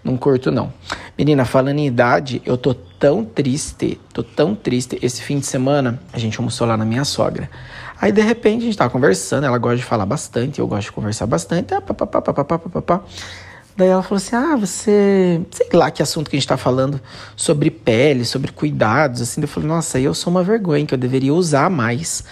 não 0.04 0.16
curto, 0.16 0.50
não. 0.50 0.72
Menina, 1.16 1.44
falando 1.44 1.78
em 1.78 1.86
idade, 1.86 2.42
eu 2.44 2.56
tô 2.56 2.74
tão 2.74 3.24
triste, 3.24 4.00
tô 4.12 4.22
tão 4.22 4.54
triste. 4.54 4.98
Esse 5.00 5.22
fim 5.22 5.38
de 5.38 5.46
semana, 5.46 6.00
a 6.12 6.18
gente 6.18 6.38
almoçou 6.38 6.66
lá 6.66 6.76
na 6.76 6.84
minha 6.84 7.04
sogra. 7.04 7.48
Aí, 8.00 8.12
de 8.12 8.20
repente, 8.20 8.62
a 8.62 8.66
gente 8.66 8.76
tava 8.76 8.90
conversando, 8.90 9.44
ela 9.44 9.58
gosta 9.58 9.78
de 9.78 9.84
falar 9.84 10.06
bastante, 10.06 10.58
eu 10.58 10.66
gosto 10.66 10.86
de 10.86 10.92
conversar 10.92 11.26
bastante. 11.26 11.74
Ah, 11.74 11.80
pá, 11.80 11.94
pá, 11.94 12.06
pá, 12.06 12.20
pá, 12.22 12.44
pá, 12.44 12.58
pá, 12.58 12.82
pá. 12.82 13.00
Daí 13.76 13.88
ela 13.88 14.02
falou 14.02 14.16
assim: 14.16 14.34
Ah, 14.34 14.56
você. 14.56 15.40
Sei 15.50 15.68
lá 15.72 15.90
que 15.90 16.02
assunto 16.02 16.30
que 16.30 16.36
a 16.36 16.38
gente 16.38 16.48
tá 16.48 16.56
falando 16.56 17.00
sobre 17.36 17.70
pele, 17.70 18.24
sobre 18.24 18.50
cuidados, 18.50 19.20
assim. 19.20 19.40
Eu 19.40 19.48
falei: 19.48 19.68
Nossa, 19.68 20.00
eu 20.00 20.14
sou 20.14 20.30
uma 20.30 20.42
vergonha, 20.42 20.86
que 20.86 20.94
eu 20.94 20.98
deveria 20.98 21.34
usar 21.34 21.68
mais 21.70 22.24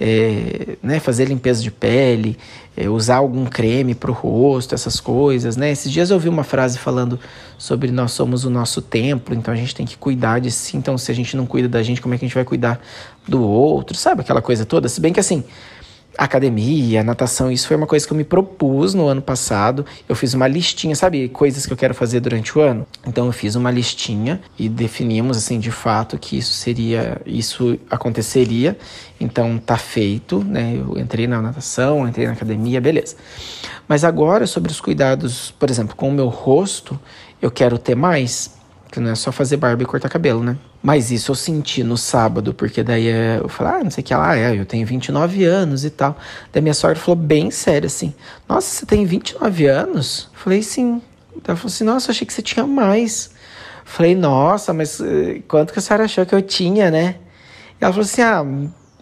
é, 0.00 0.76
né, 0.82 0.98
fazer 0.98 1.26
limpeza 1.26 1.62
de 1.62 1.70
pele, 1.70 2.36
é, 2.76 2.88
usar 2.88 3.16
algum 3.16 3.44
creme 3.44 3.94
para 3.94 4.10
o 4.10 4.14
rosto, 4.14 4.74
essas 4.74 4.98
coisas, 4.98 5.56
né? 5.56 5.70
Esses 5.70 5.90
dias 5.90 6.10
eu 6.10 6.14
ouvi 6.14 6.28
uma 6.28 6.44
frase 6.44 6.78
falando 6.78 7.20
sobre 7.58 7.90
nós 7.90 8.12
somos 8.12 8.44
o 8.44 8.50
nosso 8.50 8.80
templo, 8.80 9.34
então 9.34 9.52
a 9.52 9.56
gente 9.56 9.74
tem 9.74 9.86
que 9.86 9.96
cuidar 9.96 10.40
de 10.40 10.50
si. 10.50 10.76
Então, 10.76 10.96
se 10.96 11.10
a 11.12 11.14
gente 11.14 11.36
não 11.36 11.46
cuida 11.46 11.68
da 11.68 11.82
gente, 11.82 12.00
como 12.00 12.14
é 12.14 12.18
que 12.18 12.24
a 12.24 12.28
gente 12.28 12.34
vai 12.34 12.44
cuidar 12.44 12.80
do 13.28 13.42
outro? 13.42 13.96
Sabe 13.96 14.22
aquela 14.22 14.42
coisa 14.42 14.64
toda? 14.64 14.88
Se 14.88 15.00
bem 15.00 15.12
que 15.12 15.20
assim, 15.20 15.44
academia, 16.16 17.02
natação, 17.02 17.50
isso 17.50 17.66
foi 17.66 17.76
uma 17.76 17.86
coisa 17.86 18.06
que 18.06 18.12
eu 18.12 18.16
me 18.16 18.24
propus 18.24 18.94
no 18.94 19.06
ano 19.06 19.22
passado. 19.22 19.84
Eu 20.08 20.14
fiz 20.14 20.34
uma 20.34 20.46
listinha, 20.46 20.94
sabe, 20.94 21.28
coisas 21.28 21.66
que 21.66 21.72
eu 21.72 21.76
quero 21.76 21.94
fazer 21.94 22.20
durante 22.20 22.56
o 22.56 22.60
ano. 22.60 22.86
Então 23.06 23.26
eu 23.26 23.32
fiz 23.32 23.54
uma 23.54 23.70
listinha 23.70 24.40
e 24.58 24.68
definimos 24.68 25.36
assim 25.36 25.58
de 25.58 25.70
fato 25.70 26.18
que 26.18 26.36
isso 26.36 26.52
seria, 26.52 27.20
isso 27.24 27.78
aconteceria. 27.90 28.76
Então 29.20 29.58
tá 29.58 29.76
feito, 29.76 30.42
né? 30.44 30.76
Eu 30.76 30.98
entrei 30.98 31.26
na 31.26 31.40
natação, 31.40 32.06
entrei 32.06 32.26
na 32.26 32.32
academia, 32.32 32.80
beleza. 32.80 33.16
Mas 33.88 34.04
agora 34.04 34.46
sobre 34.46 34.70
os 34.70 34.80
cuidados, 34.80 35.50
por 35.58 35.70
exemplo, 35.70 35.96
com 35.96 36.08
o 36.08 36.12
meu 36.12 36.28
rosto, 36.28 36.98
eu 37.40 37.50
quero 37.50 37.78
ter 37.78 37.94
mais, 37.94 38.56
que 38.90 39.00
não 39.00 39.10
é 39.10 39.14
só 39.14 39.32
fazer 39.32 39.56
barba 39.56 39.82
e 39.82 39.86
cortar 39.86 40.08
cabelo, 40.08 40.42
né? 40.42 40.56
Mas 40.82 41.12
isso 41.12 41.30
eu 41.30 41.36
senti 41.36 41.84
no 41.84 41.96
sábado, 41.96 42.52
porque 42.52 42.82
daí 42.82 43.06
eu 43.40 43.48
falei, 43.48 43.74
ah, 43.74 43.84
não 43.84 43.90
sei 43.90 44.02
o 44.02 44.04
que 44.04 44.14
lá, 44.14 44.36
é, 44.36 44.58
eu 44.58 44.66
tenho 44.66 44.84
29 44.84 45.44
anos 45.44 45.84
e 45.84 45.90
tal. 45.90 46.18
Daí 46.52 46.60
minha 46.60 46.74
sogra 46.74 46.96
falou 46.96 47.14
bem 47.14 47.50
sério 47.52 47.86
assim: 47.86 48.12
Nossa, 48.48 48.68
você 48.68 48.86
tem 48.86 49.04
29 49.04 49.66
anos? 49.66 50.28
Eu 50.32 50.40
falei, 50.40 50.62
sim. 50.62 51.00
Ela 51.46 51.56
falou 51.56 51.72
assim: 51.72 51.84
Nossa, 51.84 52.10
achei 52.10 52.26
que 52.26 52.32
você 52.32 52.42
tinha 52.42 52.66
mais. 52.66 53.30
Falei, 53.84 54.14
nossa, 54.14 54.72
mas 54.72 55.00
eh, 55.00 55.42
quanto 55.46 55.72
que 55.72 55.78
a 55.78 55.82
senhora 55.82 56.04
achou 56.04 56.24
que 56.24 56.34
eu 56.34 56.42
tinha, 56.42 56.90
né? 56.90 57.16
E 57.80 57.84
ela 57.84 57.92
falou 57.92 58.04
assim, 58.04 58.22
ah, 58.22 58.42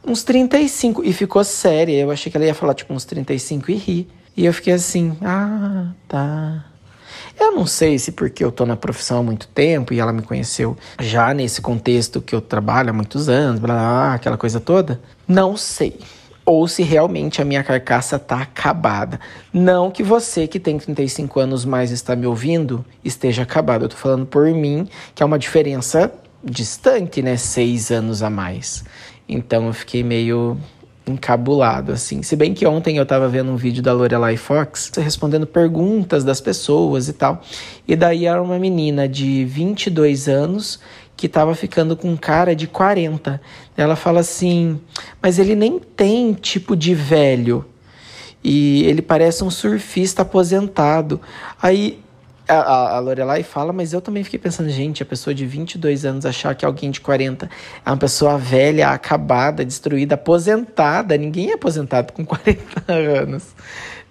uns 0.04 0.22
35. 0.24 1.04
E 1.04 1.12
ficou 1.12 1.44
séria. 1.44 2.00
Eu 2.00 2.10
achei 2.10 2.30
que 2.30 2.36
ela 2.36 2.46
ia 2.46 2.54
falar, 2.54 2.74
tipo, 2.74 2.92
uns 2.92 3.04
35 3.04 3.70
e 3.70 3.74
ri. 3.74 4.08
E 4.36 4.44
eu 4.44 4.52
fiquei 4.54 4.72
assim, 4.72 5.16
ah, 5.22 5.92
tá. 6.08 6.64
Eu 7.40 7.52
não 7.52 7.66
sei 7.66 7.98
se 7.98 8.12
porque 8.12 8.44
eu 8.44 8.52
tô 8.52 8.66
na 8.66 8.76
profissão 8.76 9.20
há 9.20 9.22
muito 9.22 9.48
tempo 9.48 9.94
e 9.94 9.98
ela 9.98 10.12
me 10.12 10.20
conheceu 10.20 10.76
já 11.00 11.32
nesse 11.32 11.62
contexto 11.62 12.20
que 12.20 12.34
eu 12.34 12.40
trabalho 12.40 12.90
há 12.90 12.92
muitos 12.92 13.30
anos, 13.30 13.58
blá, 13.58 13.74
blá 13.74 14.14
aquela 14.14 14.36
coisa 14.36 14.60
toda. 14.60 15.00
Não 15.26 15.56
sei 15.56 15.98
ou 16.44 16.66
se 16.66 16.82
realmente 16.82 17.40
a 17.40 17.44
minha 17.44 17.62
carcaça 17.62 18.18
tá 18.18 18.42
acabada. 18.42 19.20
Não 19.52 19.88
que 19.88 20.02
você 20.02 20.48
que 20.48 20.58
tem 20.58 20.78
35 20.78 21.38
anos 21.38 21.64
mais 21.64 21.92
está 21.92 22.16
me 22.16 22.26
ouvindo 22.26 22.84
esteja 23.04 23.42
acabado. 23.42 23.84
Eu 23.84 23.88
tô 23.88 23.96
falando 23.96 24.26
por 24.26 24.46
mim, 24.46 24.88
que 25.14 25.22
é 25.22 25.26
uma 25.26 25.38
diferença 25.38 26.12
distante, 26.42 27.22
né? 27.22 27.36
Seis 27.36 27.90
anos 27.90 28.20
a 28.22 28.28
mais. 28.28 28.84
Então 29.28 29.68
eu 29.68 29.72
fiquei 29.72 30.02
meio 30.02 30.58
encabulado, 31.10 31.92
assim. 31.92 32.22
Se 32.22 32.36
bem 32.36 32.54
que 32.54 32.66
ontem 32.66 32.96
eu 32.96 33.06
tava 33.06 33.28
vendo 33.28 33.50
um 33.50 33.56
vídeo 33.56 33.82
da 33.82 33.92
Lorelai 33.92 34.36
Fox 34.36 34.90
respondendo 34.96 35.46
perguntas 35.46 36.24
das 36.24 36.40
pessoas 36.40 37.08
e 37.08 37.12
tal. 37.12 37.42
E 37.86 37.94
daí 37.96 38.26
era 38.26 38.42
uma 38.42 38.58
menina 38.58 39.08
de 39.08 39.44
22 39.44 40.28
anos 40.28 40.80
que 41.16 41.26
estava 41.26 41.54
ficando 41.54 41.96
com 41.96 42.16
cara 42.16 42.56
de 42.56 42.66
40. 42.66 43.40
Ela 43.76 43.96
fala 43.96 44.20
assim: 44.20 44.80
Mas 45.20 45.38
ele 45.38 45.54
nem 45.54 45.78
tem 45.78 46.32
tipo 46.32 46.74
de 46.74 46.94
velho. 46.94 47.64
E 48.42 48.84
ele 48.84 49.02
parece 49.02 49.44
um 49.44 49.50
surfista 49.50 50.22
aposentado. 50.22 51.20
Aí 51.60 52.00
a, 52.54 52.96
a 52.96 52.98
Lorelai 52.98 53.42
fala, 53.42 53.72
mas 53.72 53.92
eu 53.92 54.00
também 54.00 54.24
fiquei 54.24 54.38
pensando, 54.38 54.68
gente, 54.70 55.02
a 55.02 55.06
pessoa 55.06 55.34
de 55.34 55.46
22 55.46 56.04
anos 56.04 56.26
achar 56.26 56.54
que 56.54 56.64
alguém 56.64 56.90
de 56.90 57.00
40 57.00 57.48
é 57.84 57.90
uma 57.90 57.96
pessoa 57.96 58.36
velha, 58.38 58.90
acabada, 58.90 59.64
destruída, 59.64 60.14
aposentada. 60.14 61.16
Ninguém 61.16 61.50
é 61.50 61.54
aposentado 61.54 62.12
com 62.12 62.24
40 62.26 62.92
anos, 62.92 63.44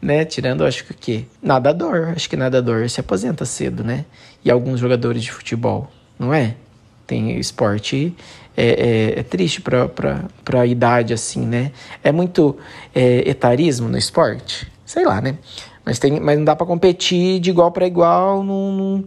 né? 0.01 0.25
Tirando, 0.25 0.65
acho 0.65 0.85
que 0.85 0.91
o 0.91 0.95
quê? 0.95 1.25
Nadador. 1.41 2.13
Acho 2.15 2.29
que 2.29 2.35
nadador 2.35 2.89
se 2.89 2.99
aposenta 2.99 3.45
cedo, 3.45 3.83
né? 3.83 4.05
E 4.43 4.49
alguns 4.49 4.79
jogadores 4.79 5.23
de 5.23 5.31
futebol, 5.31 5.91
não 6.17 6.33
é? 6.33 6.55
tem 7.09 7.39
esporte 7.39 8.15
é, 8.55 8.67
é, 8.67 9.19
é 9.19 9.23
triste 9.23 9.61
para 9.61 10.59
a 10.61 10.65
idade 10.65 11.11
assim, 11.11 11.43
né? 11.43 11.71
É 12.03 12.11
muito 12.11 12.55
é, 12.93 13.27
etarismo 13.27 13.89
no 13.89 13.97
esporte, 13.97 14.71
sei 14.89 15.05
lá, 15.05 15.21
né? 15.21 15.37
Mas, 15.85 15.99
tem, 15.99 16.19
mas 16.19 16.35
não 16.35 16.43
dá 16.43 16.55
para 16.55 16.65
competir 16.65 17.39
de 17.39 17.51
igual 17.51 17.71
para 17.71 17.85
igual 17.85 18.43
num, 18.43 19.05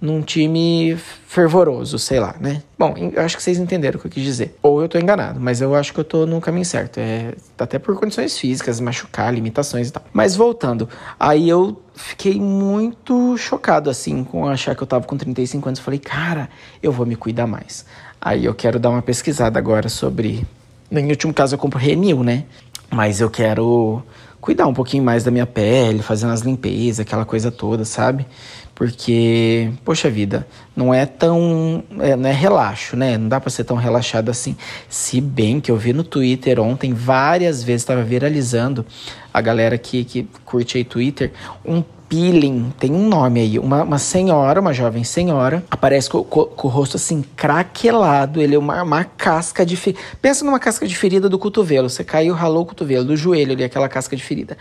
num, 0.00 0.22
time 0.22 0.96
fervoroso, 1.26 1.98
sei 1.98 2.20
lá, 2.20 2.36
né? 2.38 2.62
Bom, 2.78 2.94
eu 2.96 3.20
acho 3.20 3.36
que 3.36 3.42
vocês 3.42 3.58
entenderam 3.58 3.98
o 3.98 4.00
que 4.00 4.06
eu 4.06 4.10
quis 4.12 4.22
dizer. 4.22 4.56
Ou 4.62 4.80
eu 4.80 4.88
tô 4.88 4.96
enganado, 4.96 5.40
mas 5.40 5.60
eu 5.60 5.74
acho 5.74 5.92
que 5.92 5.98
eu 5.98 6.04
tô 6.04 6.24
no 6.24 6.40
caminho 6.40 6.64
certo. 6.64 6.98
É, 6.98 7.34
até 7.58 7.80
por 7.80 7.98
condições 7.98 8.38
físicas, 8.38 8.78
machucar, 8.78 9.34
limitações 9.34 9.88
e 9.88 9.92
tal. 9.92 10.04
Mas 10.12 10.36
voltando, 10.36 10.88
aí 11.18 11.48
eu 11.48 11.82
fiquei 11.96 12.40
muito 12.40 13.36
chocado, 13.36 13.90
assim, 13.90 14.22
com 14.22 14.46
achar 14.46 14.76
que 14.76 14.84
eu 14.84 14.86
tava 14.86 15.04
com 15.04 15.16
35 15.16 15.68
anos. 15.68 15.80
Falei, 15.80 15.98
cara, 15.98 16.48
eu 16.80 16.92
vou 16.92 17.04
me 17.04 17.16
cuidar 17.16 17.48
mais. 17.48 17.84
Aí 18.20 18.44
eu 18.44 18.54
quero 18.54 18.78
dar 18.78 18.90
uma 18.90 19.02
pesquisada 19.02 19.58
agora 19.58 19.88
sobre. 19.88 20.46
No 20.88 21.00
último 21.00 21.34
caso, 21.34 21.56
eu 21.56 21.58
compro 21.58 21.76
Renil, 21.76 22.22
né? 22.22 22.44
Mas 22.88 23.20
eu 23.20 23.28
quero 23.28 24.00
cuidar 24.44 24.66
um 24.66 24.74
pouquinho 24.74 25.02
mais 25.02 25.24
da 25.24 25.30
minha 25.30 25.46
pele, 25.46 26.02
fazendo 26.02 26.34
as 26.34 26.42
limpezas, 26.42 27.00
aquela 27.00 27.24
coisa 27.24 27.50
toda, 27.50 27.82
sabe? 27.82 28.26
Porque, 28.74 29.70
poxa 29.82 30.10
vida, 30.10 30.46
não 30.76 30.92
é 30.92 31.06
tão. 31.06 31.82
É, 31.98 32.14
não 32.14 32.28
é 32.28 32.32
relaxo, 32.32 32.94
né? 32.94 33.16
Não 33.16 33.26
dá 33.26 33.40
pra 33.40 33.48
ser 33.48 33.64
tão 33.64 33.78
relaxado 33.78 34.28
assim. 34.30 34.54
Se 34.86 35.18
bem 35.18 35.62
que 35.62 35.70
eu 35.70 35.78
vi 35.78 35.94
no 35.94 36.04
Twitter 36.04 36.60
ontem, 36.60 36.92
várias 36.92 37.62
vezes, 37.62 37.82
estava 37.82 38.02
viralizando 38.02 38.84
a 39.32 39.40
galera 39.40 39.78
que, 39.78 40.04
que 40.04 40.28
curte 40.44 40.76
aí 40.76 40.84
Twitter, 40.84 41.32
um 41.64 41.82
peeling, 42.08 42.72
tem 42.78 42.92
um 42.92 43.08
nome 43.08 43.40
aí, 43.40 43.58
uma, 43.58 43.82
uma 43.82 43.98
senhora, 43.98 44.60
uma 44.60 44.72
jovem 44.72 45.04
senhora, 45.04 45.64
aparece 45.70 46.08
com, 46.08 46.22
com, 46.22 46.44
com 46.44 46.68
o 46.68 46.70
rosto 46.70 46.96
assim 46.96 47.24
craquelado, 47.36 48.40
ele 48.40 48.54
é 48.54 48.58
uma, 48.58 48.82
uma 48.82 49.04
casca 49.04 49.64
de 49.64 49.76
ferida. 49.76 50.00
Pensa 50.20 50.44
numa 50.44 50.58
casca 50.58 50.86
de 50.86 50.94
ferida 50.94 51.28
do 51.28 51.38
cotovelo, 51.38 51.88
você 51.88 52.04
caiu, 52.04 52.34
ralou 52.34 52.62
o 52.62 52.66
cotovelo, 52.66 53.04
do 53.04 53.16
joelho 53.16 53.52
ali, 53.52 53.64
aquela 53.64 53.88
casca 53.88 54.16
de 54.16 54.22
ferida. 54.22 54.56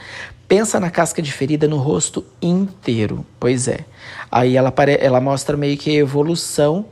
Pensa 0.47 0.79
na 0.79 0.89
casca 0.89 1.21
de 1.21 1.31
ferida 1.31 1.67
no 1.67 1.77
rosto 1.77 2.25
inteiro, 2.41 3.25
pois 3.39 3.67
é. 3.67 3.85
Aí 4.31 4.55
ela, 4.57 4.73
ela 4.99 5.21
mostra 5.21 5.55
meio 5.55 5.77
que 5.77 5.89
a 5.89 5.93
evolução 5.93 6.85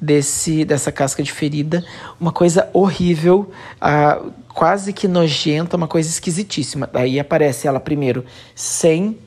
desse 0.00 0.64
dessa 0.64 0.92
casca 0.92 1.22
de 1.22 1.32
ferida, 1.32 1.84
uma 2.20 2.32
coisa 2.32 2.68
horrível, 2.72 3.50
uh, 3.76 4.32
quase 4.48 4.92
que 4.92 5.08
nojenta, 5.08 5.76
uma 5.76 5.88
coisa 5.88 6.08
esquisitíssima. 6.08 6.88
Daí 6.92 7.18
aparece 7.18 7.66
ela 7.66 7.80
primeiro 7.80 8.24
sem 8.54 9.18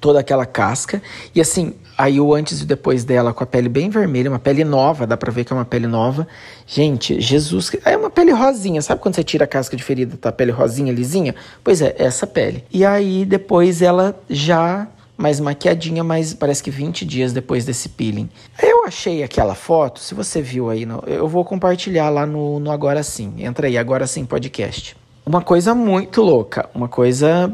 toda 0.00 0.20
aquela 0.20 0.46
casca 0.46 1.02
e 1.34 1.40
assim, 1.40 1.74
aí 1.96 2.20
o 2.20 2.34
antes 2.34 2.62
e 2.62 2.66
depois 2.66 3.04
dela 3.04 3.32
com 3.32 3.42
a 3.42 3.46
pele 3.46 3.68
bem 3.68 3.90
vermelha, 3.90 4.30
uma 4.30 4.38
pele 4.38 4.64
nova, 4.64 5.06
dá 5.06 5.16
pra 5.16 5.32
ver 5.32 5.44
que 5.44 5.52
é 5.52 5.56
uma 5.56 5.64
pele 5.64 5.86
nova. 5.86 6.26
Gente, 6.66 7.20
Jesus, 7.20 7.72
é 7.84 7.96
uma 7.96 8.10
pele 8.10 8.32
rosinha, 8.32 8.80
sabe 8.80 9.00
quando 9.00 9.16
você 9.16 9.24
tira 9.24 9.44
a 9.44 9.48
casca 9.48 9.76
de 9.76 9.82
ferida, 9.82 10.16
tá 10.16 10.28
a 10.28 10.32
pele 10.32 10.52
rosinha, 10.52 10.92
lisinha? 10.92 11.34
Pois 11.64 11.82
é, 11.82 11.94
essa 11.98 12.26
pele. 12.26 12.64
E 12.70 12.84
aí 12.84 13.24
depois 13.24 13.82
ela 13.82 14.18
já 14.30 14.86
mais 15.18 15.40
maquiadinha, 15.40 16.04
mas 16.04 16.32
parece 16.32 16.62
que 16.62 16.70
20 16.70 17.04
dias 17.04 17.32
depois 17.32 17.64
desse 17.64 17.88
peeling. 17.88 18.30
Eu 18.62 18.84
achei 18.84 19.24
aquela 19.24 19.56
foto, 19.56 19.98
se 19.98 20.14
você 20.14 20.40
viu 20.40 20.70
aí, 20.70 20.86
eu 21.08 21.26
vou 21.26 21.44
compartilhar 21.44 22.08
lá 22.08 22.24
no, 22.24 22.60
no 22.60 22.70
Agora 22.70 23.02
Sim. 23.02 23.34
Entra 23.38 23.66
aí, 23.66 23.76
Agora 23.76 24.06
Sim 24.06 24.24
Podcast. 24.24 24.96
Uma 25.26 25.42
coisa 25.42 25.74
muito 25.74 26.22
louca, 26.22 26.70
uma 26.72 26.88
coisa 26.88 27.52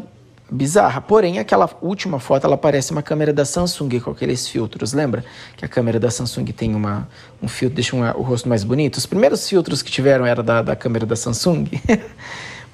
bizarra. 0.51 1.01
Porém, 1.01 1.39
aquela 1.39 1.69
última 1.81 2.19
foto, 2.19 2.47
ela 2.47 2.57
parece 2.57 2.93
uma 2.93 3.03
câmera 3.03 3.33
da 3.33 3.45
Samsung 3.45 4.01
com 4.01 4.11
aqueles 4.11 4.47
filtros. 4.49 4.93
Lembra 4.93 5.25
que 5.57 5.65
a 5.65 5.69
câmera 5.69 5.99
da 5.99 6.11
Samsung 6.11 6.47
tem 6.47 6.75
uma, 6.75 7.09
um 7.43 7.49
filtro, 7.49 7.77
deixa 7.77 7.97
o 7.97 8.23
rosto 8.23 8.49
mais 8.49 8.65
bonito? 8.65 8.97
Os 8.97 9.07
primeiros 9.07 9.49
filtros 9.49 9.83
que 9.83 9.91
tiveram 9.91 10.27
era 10.27 10.43
da, 10.43 10.63
da 10.63 10.77
câmera 10.77 11.07
da 11.07 11.17
Samsung. 11.17 11.67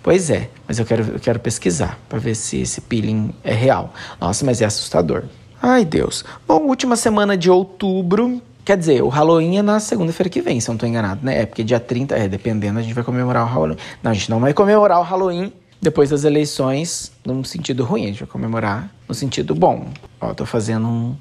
Pois 0.03 0.31
é, 0.31 0.49
mas 0.67 0.79
eu 0.79 0.87
quero, 0.87 1.03
eu 1.13 1.21
quero 1.21 1.39
pesquisar 1.39 1.99
para 2.09 2.19
ver 2.19 2.35
se 2.35 2.59
esse 2.59 2.81
peeling 2.81 3.35
é 3.45 3.53
real. 3.53 3.93
Nossa, 4.19 4.47
mas 4.47 4.63
é 4.63 4.65
assustador. 4.65 5.25
Ai, 5.61 5.85
Deus. 5.85 6.25
Bom, 6.49 6.63
última 6.63 6.97
semana 6.97 7.37
de 7.37 7.51
outubro. 7.51 8.41
Quer 8.65 8.79
dizer, 8.79 9.03
o 9.03 9.09
Halloween 9.09 9.59
é 9.59 9.63
na 9.63 9.79
segunda-feira 9.79 10.31
que 10.31 10.41
vem, 10.41 10.59
se 10.59 10.71
eu 10.71 10.73
não 10.73 10.79
tô 10.79 10.87
enganado, 10.87 11.21
né? 11.23 11.43
É 11.43 11.47
porque 11.47 11.63
dia 11.63 11.79
30, 11.79 12.17
é, 12.17 12.29
dependendo, 12.29 12.79
a 12.79 12.83
gente 12.83 12.95
vai 12.95 13.05
comemorar 13.05 13.45
o 13.45 13.47
Halloween. 13.47 13.77
Não, 14.03 14.11
a 14.11 14.15
gente 14.15 14.31
não 14.31 14.41
vai 14.41 14.55
comemorar 14.55 15.01
o 15.01 15.03
Halloween 15.03 15.53
depois 15.81 16.11
das 16.11 16.25
eleições 16.25 17.13
num 17.25 17.43
sentido 17.43 17.85
ruim, 17.85 18.05
a 18.05 18.07
gente 18.09 18.21
vai 18.21 18.29
comemorar 18.29 18.91
no 19.09 19.15
sentido 19.15 19.55
bom. 19.55 19.89
Ó, 20.21 20.35
tô 20.35 20.45
fazendo 20.45 20.87
um, 20.87 21.17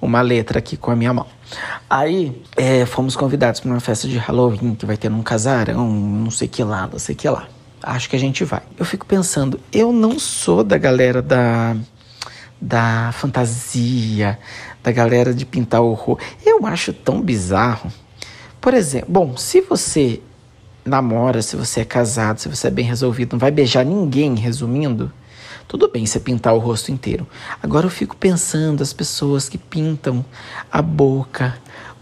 uma 0.00 0.20
letra 0.20 0.58
aqui 0.58 0.76
com 0.76 0.90
a 0.90 0.96
minha 0.96 1.12
mão. 1.12 1.26
Aí, 1.88 2.40
é, 2.56 2.86
fomos 2.86 3.16
convidados 3.16 3.60
para 3.60 3.70
uma 3.70 3.80
festa 3.80 4.06
de 4.06 4.16
Halloween 4.18 4.74
que 4.74 4.86
vai 4.86 4.96
ter 4.96 5.08
num 5.08 5.22
casarão, 5.22 5.90
não 5.90 6.30
sei 6.30 6.48
que 6.48 6.62
lá, 6.62 6.88
não 6.90 6.98
sei 6.98 7.14
que 7.14 7.28
lá 7.28 7.48
acho 7.82 8.08
que 8.08 8.16
a 8.16 8.18
gente 8.18 8.44
vai. 8.44 8.62
Eu 8.78 8.84
fico 8.84 9.06
pensando, 9.06 9.58
eu 9.72 9.92
não 9.92 10.18
sou 10.18 10.62
da 10.62 10.78
galera 10.78 11.22
da 11.22 11.76
da 12.62 13.10
fantasia, 13.14 14.38
da 14.82 14.92
galera 14.92 15.32
de 15.32 15.46
pintar 15.46 15.80
horror. 15.80 16.18
Eu 16.44 16.66
acho 16.66 16.92
tão 16.92 17.22
bizarro. 17.22 17.90
Por 18.60 18.74
exemplo, 18.74 19.08
bom, 19.10 19.34
se 19.34 19.62
você 19.62 20.20
namora, 20.90 21.40
se 21.40 21.56
você 21.56 21.80
é 21.80 21.84
casado, 21.84 22.38
se 22.38 22.48
você 22.48 22.66
é 22.66 22.70
bem 22.70 22.84
resolvido, 22.84 23.32
não 23.32 23.38
vai 23.38 23.50
beijar 23.50 23.84
ninguém, 23.84 24.34
resumindo, 24.34 25.10
tudo 25.66 25.88
bem 25.88 26.04
você 26.04 26.18
pintar 26.18 26.52
o 26.52 26.58
rosto 26.58 26.90
inteiro. 26.90 27.26
Agora 27.62 27.86
eu 27.86 27.90
fico 27.90 28.16
pensando 28.16 28.82
as 28.82 28.92
pessoas 28.92 29.48
que 29.48 29.56
pintam 29.56 30.24
a 30.70 30.82
boca, 30.82 31.56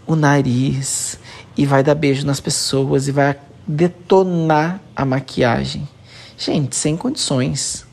o 0.07 0.15
nariz 0.15 1.19
e 1.55 1.65
vai 1.65 1.83
dar 1.83 1.93
beijo 1.93 2.25
nas 2.25 2.39
pessoas 2.39 3.07
e 3.07 3.11
vai 3.11 3.37
detonar 3.67 4.81
a 4.95 5.05
maquiagem. 5.05 5.87
Gente, 6.35 6.75
sem 6.75 6.97
condições. 6.97 7.85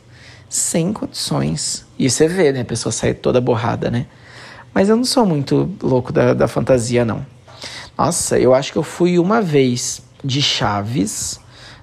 Sem 0.48 0.92
condições. 0.92 1.84
E 1.98 2.08
você 2.08 2.26
vê, 2.26 2.52
né? 2.52 2.62
A 2.62 2.64
pessoa 2.64 2.90
sai 2.90 3.12
toda 3.12 3.40
borrada, 3.40 3.90
né? 3.90 4.06
Mas 4.72 4.88
eu 4.88 4.96
não 4.96 5.04
sou 5.04 5.26
muito 5.26 5.68
louco 5.82 6.12
da, 6.12 6.32
da 6.32 6.48
fantasia, 6.48 7.04
não. 7.04 7.26
Nossa, 7.96 8.38
eu 8.38 8.54
acho 8.54 8.72
que 8.72 8.78
eu 8.78 8.82
fui 8.82 9.18
uma 9.18 9.40
vez 9.40 10.02
de 10.22 10.42
Chaves, 10.42 11.40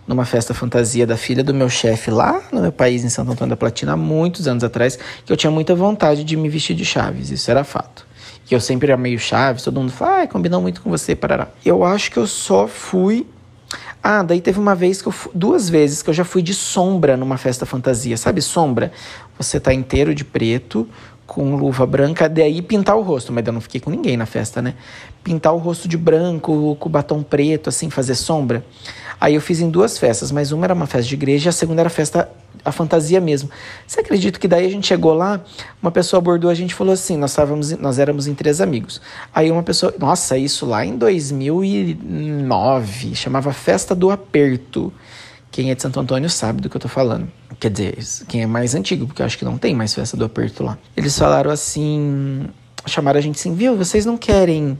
numa 0.07 0.25
festa 0.25 0.53
fantasia 0.53 1.07
da 1.07 1.17
filha 1.17 1.43
do 1.43 1.53
meu 1.53 1.69
chefe 1.69 2.11
lá 2.11 2.39
no 2.51 2.61
meu 2.61 2.71
país, 2.71 3.03
em 3.03 3.09
Santo 3.09 3.31
Antônio 3.31 3.49
da 3.49 3.57
Platina, 3.57 3.93
há 3.93 3.97
muitos 3.97 4.47
anos 4.47 4.63
atrás, 4.63 4.99
que 5.25 5.33
eu 5.33 5.37
tinha 5.37 5.49
muita 5.49 5.73
vontade 5.73 6.23
de 6.23 6.37
me 6.37 6.49
vestir 6.49 6.75
de 6.75 6.85
Chaves, 6.85 7.31
isso 7.31 7.49
era 7.49 7.63
fato. 7.63 8.05
Que 8.45 8.53
eu 8.53 8.59
sempre 8.59 8.91
era 8.91 8.97
meio 8.97 9.17
Chaves, 9.17 9.63
todo 9.63 9.79
mundo 9.79 9.91
fala, 9.91 10.21
ah, 10.21 10.27
combinou 10.27 10.61
muito 10.61 10.81
com 10.81 10.89
você, 10.89 11.15
parará. 11.15 11.47
Eu 11.65 11.83
acho 11.83 12.11
que 12.11 12.17
eu 12.17 12.27
só 12.27 12.67
fui 12.67 13.25
ah, 14.03 14.21
daí 14.21 14.41
teve 14.41 14.59
uma 14.59 14.75
vez 14.75 15.01
que 15.01 15.07
eu 15.07 15.13
duas 15.33 15.69
vezes 15.69 16.03
que 16.03 16.09
eu 16.09 16.13
já 16.13 16.25
fui 16.25 16.41
de 16.41 16.53
sombra 16.53 17.15
numa 17.15 17.37
festa 17.37 17.65
fantasia, 17.65 18.17
sabe 18.17 18.41
sombra? 18.41 18.91
Você 19.37 19.61
tá 19.61 19.73
inteiro 19.73 20.13
de 20.13 20.25
preto, 20.25 20.87
com 21.33 21.55
luva 21.55 21.87
branca, 21.87 22.29
daí 22.29 22.61
pintar 22.61 22.95
o 22.95 23.01
rosto, 23.01 23.33
mas 23.33 23.43
eu 23.47 23.51
não 23.51 23.59
fiquei 23.59 23.81
com 23.81 23.89
ninguém 23.89 24.15
na 24.15 24.27
festa, 24.27 24.61
né? 24.61 24.75
Pintar 25.23 25.51
o 25.51 25.57
rosto 25.57 25.87
de 25.87 25.97
branco, 25.97 26.77
com 26.79 26.89
batom 26.89 27.23
preto, 27.23 27.69
assim, 27.69 27.89
fazer 27.89 28.13
sombra. 28.13 28.63
Aí 29.19 29.33
eu 29.33 29.41
fiz 29.41 29.59
em 29.59 29.67
duas 29.67 29.97
festas, 29.97 30.31
mas 30.31 30.51
uma 30.51 30.65
era 30.65 30.75
uma 30.75 30.85
festa 30.85 31.07
de 31.07 31.15
igreja 31.15 31.49
a 31.49 31.53
segunda 31.53 31.81
era 31.81 31.87
a 31.87 31.89
festa, 31.89 32.29
a 32.63 32.71
fantasia 32.71 33.19
mesmo. 33.19 33.49
Você 33.87 34.01
acredita 34.01 34.39
que 34.39 34.47
daí 34.47 34.67
a 34.67 34.69
gente 34.69 34.85
chegou 34.85 35.15
lá, 35.15 35.41
uma 35.81 35.89
pessoa 35.89 36.19
abordou 36.19 36.51
a 36.51 36.53
gente 36.53 36.69
e 36.69 36.75
falou 36.75 36.93
assim, 36.93 37.17
nós, 37.17 37.31
estávamos, 37.31 37.71
nós 37.79 37.97
éramos 37.97 38.27
em 38.27 38.35
três 38.35 38.61
amigos. 38.61 39.01
Aí 39.33 39.49
uma 39.49 39.63
pessoa, 39.63 39.91
nossa, 39.97 40.37
isso 40.37 40.67
lá 40.67 40.85
em 40.85 40.95
2009, 40.97 43.15
chamava 43.15 43.51
Festa 43.51 43.95
do 43.95 44.11
Aperto. 44.11 44.93
Quem 45.53 45.69
é 45.69 45.75
de 45.75 45.83
Santo 45.83 45.99
Antônio 45.99 46.27
sabe 46.31 46.61
do 46.61 46.67
que 46.67 46.75
eu 46.75 46.81
tô 46.81 46.87
falando. 46.87 47.31
Quer 47.59 47.69
dizer, 47.69 47.97
quem 48.27 48.41
é 48.41 48.47
mais 48.47 48.73
antigo, 48.73 49.05
porque 49.05 49.21
eu 49.21 49.25
acho 49.27 49.37
que 49.37 49.45
não 49.45 49.55
tem 49.55 49.75
mais 49.75 49.93
festa 49.93 50.17
do 50.17 50.25
aperto 50.25 50.63
lá. 50.63 50.79
Eles 50.97 51.15
falaram 51.15 51.51
assim, 51.51 52.47
chamaram 52.87 53.19
a 53.19 53.21
gente 53.21 53.39
assim, 53.39 53.53
viu, 53.53 53.77
vocês 53.77 54.03
não 54.03 54.17
querem 54.17 54.79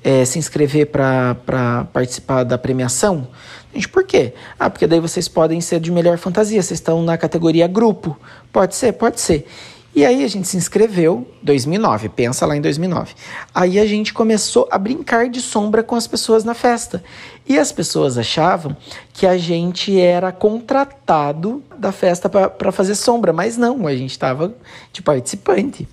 é, 0.00 0.24
se 0.24 0.38
inscrever 0.38 0.86
para 0.86 1.88
participar 1.92 2.44
da 2.44 2.56
premiação? 2.56 3.26
Gente, 3.74 3.88
por 3.88 4.04
quê? 4.04 4.32
Ah, 4.56 4.70
porque 4.70 4.86
daí 4.86 5.00
vocês 5.00 5.26
podem 5.26 5.60
ser 5.60 5.80
de 5.80 5.90
melhor 5.90 6.16
fantasia, 6.18 6.62
vocês 6.62 6.78
estão 6.78 7.02
na 7.02 7.18
categoria 7.18 7.66
grupo. 7.66 8.16
Pode 8.52 8.76
ser? 8.76 8.92
Pode 8.92 9.20
ser. 9.20 9.44
E 9.94 10.06
aí 10.06 10.24
a 10.24 10.28
gente 10.28 10.48
se 10.48 10.56
inscreveu, 10.56 11.30
2009, 11.42 12.08
pensa 12.08 12.46
lá 12.46 12.56
em 12.56 12.62
2009. 12.62 13.14
Aí 13.54 13.78
a 13.78 13.84
gente 13.84 14.14
começou 14.14 14.66
a 14.70 14.78
brincar 14.78 15.28
de 15.28 15.38
sombra 15.38 15.82
com 15.82 15.94
as 15.94 16.06
pessoas 16.06 16.44
na 16.44 16.54
festa. 16.54 17.04
E 17.46 17.58
as 17.58 17.70
pessoas 17.72 18.16
achavam 18.16 18.74
que 19.12 19.26
a 19.26 19.36
gente 19.36 20.00
era 20.00 20.32
contratado 20.32 21.62
da 21.76 21.92
festa 21.92 22.26
para 22.30 22.72
fazer 22.72 22.94
sombra, 22.94 23.34
mas 23.34 23.58
não, 23.58 23.86
a 23.86 23.94
gente 23.94 24.12
estava 24.12 24.54
de 24.90 25.02
participante. 25.02 25.86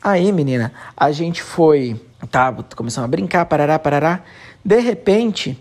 Aí, 0.00 0.30
menina, 0.30 0.72
a 0.96 1.10
gente 1.10 1.42
foi, 1.42 2.00
tá, 2.30 2.54
começamos 2.76 3.06
a 3.06 3.10
brincar, 3.10 3.44
parará, 3.46 3.76
parará. 3.76 4.22
De 4.64 4.78
repente, 4.78 5.58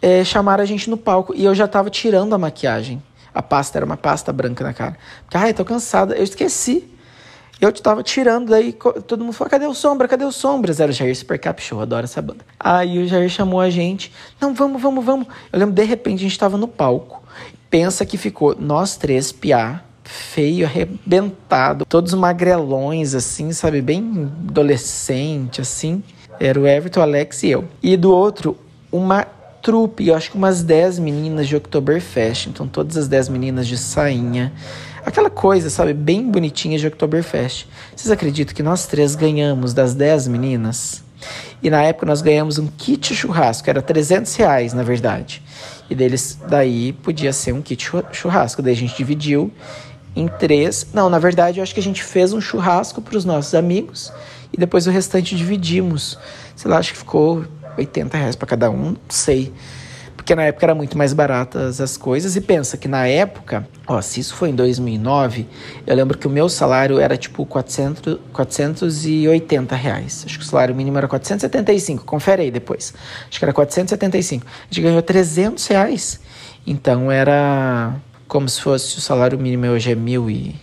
é, 0.00 0.22
chamaram 0.22 0.62
a 0.62 0.66
gente 0.66 0.88
no 0.88 0.96
palco 0.96 1.34
e 1.34 1.44
eu 1.44 1.56
já 1.56 1.64
estava 1.64 1.90
tirando 1.90 2.34
a 2.34 2.38
maquiagem. 2.38 3.02
A 3.34 3.42
pasta 3.42 3.78
era 3.78 3.84
uma 3.84 3.96
pasta 3.96 4.32
branca 4.32 4.62
na 4.62 4.72
cara. 4.72 4.96
Porque, 5.24 5.36
ai, 5.36 5.52
tô 5.52 5.64
cansada. 5.64 6.14
Eu 6.14 6.22
esqueci 6.22 6.95
eu 7.60 7.72
tava 7.72 8.02
tirando, 8.02 8.50
daí 8.50 8.72
todo 9.06 9.24
mundo 9.24 9.32
falou: 9.32 9.50
cadê 9.50 9.66
o 9.66 9.74
Sombra? 9.74 10.06
Cadê 10.06 10.24
o 10.24 10.32
Sombra? 10.32 10.74
Era 10.78 10.90
o 10.90 10.94
Jair 10.94 11.16
Super 11.16 11.38
Cap 11.38 11.62
Show, 11.62 11.80
adoro 11.80 12.04
essa 12.04 12.20
banda. 12.20 12.44
Aí 12.60 12.98
o 12.98 13.08
Jair 13.08 13.30
chamou 13.30 13.60
a 13.60 13.70
gente: 13.70 14.12
não, 14.40 14.54
vamos, 14.54 14.80
vamos, 14.80 15.04
vamos. 15.04 15.26
Eu 15.52 15.58
lembro, 15.58 15.74
de 15.74 15.84
repente, 15.84 16.20
a 16.20 16.28
gente 16.28 16.38
tava 16.38 16.58
no 16.58 16.68
palco. 16.68 17.22
Pensa 17.70 18.04
que 18.04 18.18
ficou 18.18 18.54
nós 18.58 18.96
três, 18.96 19.32
piá, 19.32 19.82
feio, 20.04 20.66
arrebentado, 20.66 21.84
todos 21.86 22.12
magrelões, 22.14 23.14
assim, 23.14 23.52
sabe? 23.52 23.80
Bem 23.80 24.30
adolescente, 24.48 25.60
assim. 25.60 26.02
Era 26.38 26.60
o 26.60 26.66
Everton, 26.66 27.00
o 27.00 27.02
Alex 27.02 27.42
e 27.42 27.50
eu. 27.50 27.64
E 27.82 27.96
do 27.96 28.12
outro, 28.12 28.56
uma 28.92 29.26
trupe, 29.62 30.06
eu 30.06 30.14
acho 30.14 30.30
que 30.30 30.36
umas 30.36 30.62
10 30.62 30.98
meninas 30.98 31.48
de 31.48 31.56
Oktoberfest. 31.56 32.48
Então, 32.48 32.68
todas 32.68 32.96
as 32.96 33.08
10 33.08 33.30
meninas 33.30 33.66
de 33.66 33.76
sainha 33.76 34.52
Aquela 35.06 35.30
coisa, 35.30 35.70
sabe, 35.70 35.94
bem 35.94 36.28
bonitinha 36.28 36.76
de 36.76 36.84
Oktoberfest. 36.88 37.68
Vocês 37.94 38.10
acreditam 38.10 38.52
que 38.52 38.62
nós 38.62 38.88
três 38.88 39.14
ganhamos 39.14 39.72
das 39.72 39.94
10 39.94 40.26
meninas? 40.26 41.00
E 41.62 41.70
na 41.70 41.80
época 41.80 42.04
nós 42.04 42.20
ganhamos 42.20 42.58
um 42.58 42.66
kit 42.66 43.14
churrasco, 43.14 43.70
era 43.70 43.80
300 43.80 44.34
reais 44.34 44.72
na 44.72 44.82
verdade. 44.82 45.40
E 45.88 45.94
deles, 45.94 46.36
daí 46.48 46.92
podia 46.92 47.32
ser 47.32 47.52
um 47.52 47.62
kit 47.62 47.88
churrasco. 48.10 48.60
Daí 48.60 48.72
a 48.72 48.76
gente 48.76 48.96
dividiu 48.96 49.52
em 50.16 50.26
três. 50.26 50.88
Não, 50.92 51.08
na 51.08 51.20
verdade 51.20 51.60
eu 51.60 51.62
acho 51.62 51.72
que 51.72 51.78
a 51.78 51.84
gente 51.84 52.02
fez 52.02 52.32
um 52.32 52.40
churrasco 52.40 53.00
para 53.00 53.16
os 53.16 53.24
nossos 53.24 53.54
amigos 53.54 54.12
e 54.52 54.56
depois 54.56 54.88
o 54.88 54.90
restante 54.90 55.36
dividimos. 55.36 56.18
Sei 56.56 56.68
lá, 56.68 56.78
acho 56.78 56.92
que 56.92 56.98
ficou 56.98 57.44
80 57.78 58.18
reais 58.18 58.34
para 58.34 58.48
cada 58.48 58.68
um, 58.72 58.90
não 58.90 58.96
sei 59.08 59.52
porque 60.26 60.34
na 60.34 60.42
época 60.42 60.66
era 60.66 60.74
muito 60.74 60.98
mais 60.98 61.12
baratas 61.12 61.80
as 61.80 61.96
coisas. 61.96 62.34
E 62.34 62.40
pensa 62.40 62.76
que 62.76 62.88
na 62.88 63.06
época, 63.06 63.64
ó, 63.86 64.02
se 64.02 64.18
isso 64.18 64.34
foi 64.34 64.48
em 64.50 64.56
2009, 64.56 65.46
eu 65.86 65.94
lembro 65.94 66.18
que 66.18 66.26
o 66.26 66.30
meu 66.30 66.48
salário 66.48 66.98
era 66.98 67.16
tipo 67.16 67.46
400, 67.46 68.18
480 68.32 69.76
reais. 69.76 70.24
Acho 70.26 70.36
que 70.36 70.44
o 70.44 70.48
salário 70.48 70.74
mínimo 70.74 70.98
era 70.98 71.06
475, 71.06 72.04
confere 72.04 72.42
aí 72.42 72.50
depois. 72.50 72.92
Acho 73.28 73.38
que 73.38 73.44
era 73.44 73.52
475. 73.52 74.44
A 74.44 74.64
gente 74.64 74.82
ganhou 74.82 75.00
300 75.00 75.64
reais. 75.68 76.18
Então 76.66 77.08
era 77.08 77.94
como 78.26 78.48
se 78.48 78.60
fosse 78.60 78.98
o 78.98 79.00
salário 79.00 79.38
mínimo 79.38 79.66
hoje 79.66 79.92
é 79.92 79.94
mil 79.94 80.28
e... 80.28 80.56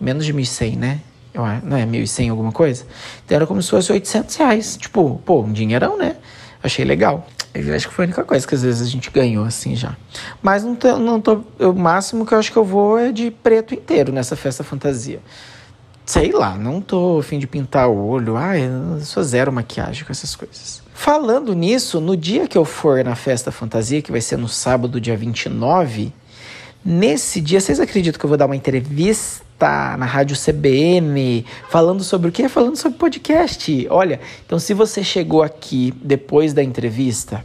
menos 0.00 0.26
de 0.26 0.34
1.100, 0.34 0.76
né? 0.76 1.00
Não 1.32 1.76
é 1.76 1.86
1.100 1.86 2.28
alguma 2.28 2.50
coisa? 2.50 2.84
Então 3.24 3.36
era 3.36 3.46
como 3.46 3.62
se 3.62 3.70
fosse 3.70 3.92
800 3.92 4.34
reais. 4.34 4.76
Tipo, 4.76 5.22
pô, 5.24 5.42
um 5.42 5.52
dinheirão, 5.52 5.96
né? 5.96 6.16
Achei 6.60 6.84
legal. 6.84 7.24
Eu 7.52 7.74
acho 7.74 7.88
que 7.88 7.94
foi 7.94 8.04
a 8.04 8.06
única 8.06 8.24
coisa 8.24 8.46
que 8.46 8.54
às 8.54 8.62
vezes 8.62 8.86
a 8.86 8.90
gente 8.90 9.10
ganhou 9.10 9.44
assim 9.44 9.74
já. 9.74 9.96
Mas 10.40 10.62
não 10.62 10.76
tô, 10.76 10.98
não 10.98 11.20
tô, 11.20 11.42
o 11.58 11.72
máximo 11.72 12.24
que 12.24 12.32
eu 12.32 12.38
acho 12.38 12.52
que 12.52 12.56
eu 12.56 12.64
vou 12.64 12.96
é 12.98 13.10
de 13.10 13.30
preto 13.30 13.74
inteiro 13.74 14.12
nessa 14.12 14.36
festa 14.36 14.62
fantasia. 14.62 15.20
Sei 16.06 16.32
lá, 16.32 16.56
não 16.56 16.80
tô 16.80 17.20
fim 17.22 17.38
de 17.38 17.46
pintar 17.46 17.88
o 17.88 17.96
olho. 17.96 18.36
Ah, 18.36 18.58
eu 18.58 19.00
sou 19.00 19.22
zero 19.22 19.52
maquiagem 19.52 20.04
com 20.04 20.12
essas 20.12 20.34
coisas. 20.34 20.82
Falando 20.92 21.54
nisso, 21.54 22.00
no 22.00 22.16
dia 22.16 22.46
que 22.46 22.58
eu 22.58 22.64
for 22.64 23.02
na 23.04 23.14
festa 23.16 23.50
fantasia, 23.50 24.02
que 24.02 24.10
vai 24.10 24.20
ser 24.20 24.36
no 24.36 24.48
sábado, 24.48 25.00
dia 25.00 25.16
29, 25.16 26.12
nesse 26.84 27.40
dia, 27.40 27.60
vocês 27.60 27.80
acreditam 27.80 28.18
que 28.18 28.24
eu 28.24 28.28
vou 28.28 28.36
dar 28.36 28.46
uma 28.46 28.56
entrevista 28.56 29.96
na 29.96 30.06
Rádio 30.06 30.36
CBN, 30.36 31.44
falando 31.68 32.02
sobre 32.02 32.28
o 32.28 32.32
quê? 32.32 32.48
Falando 32.48 32.76
sobre 32.76 32.98
podcast. 32.98 33.86
Olha, 33.90 34.20
então 34.46 34.58
se 34.58 34.72
você 34.72 35.04
chegou 35.04 35.42
aqui 35.42 35.92
depois 36.02 36.54
da 36.54 36.62
entrevista, 36.62 37.44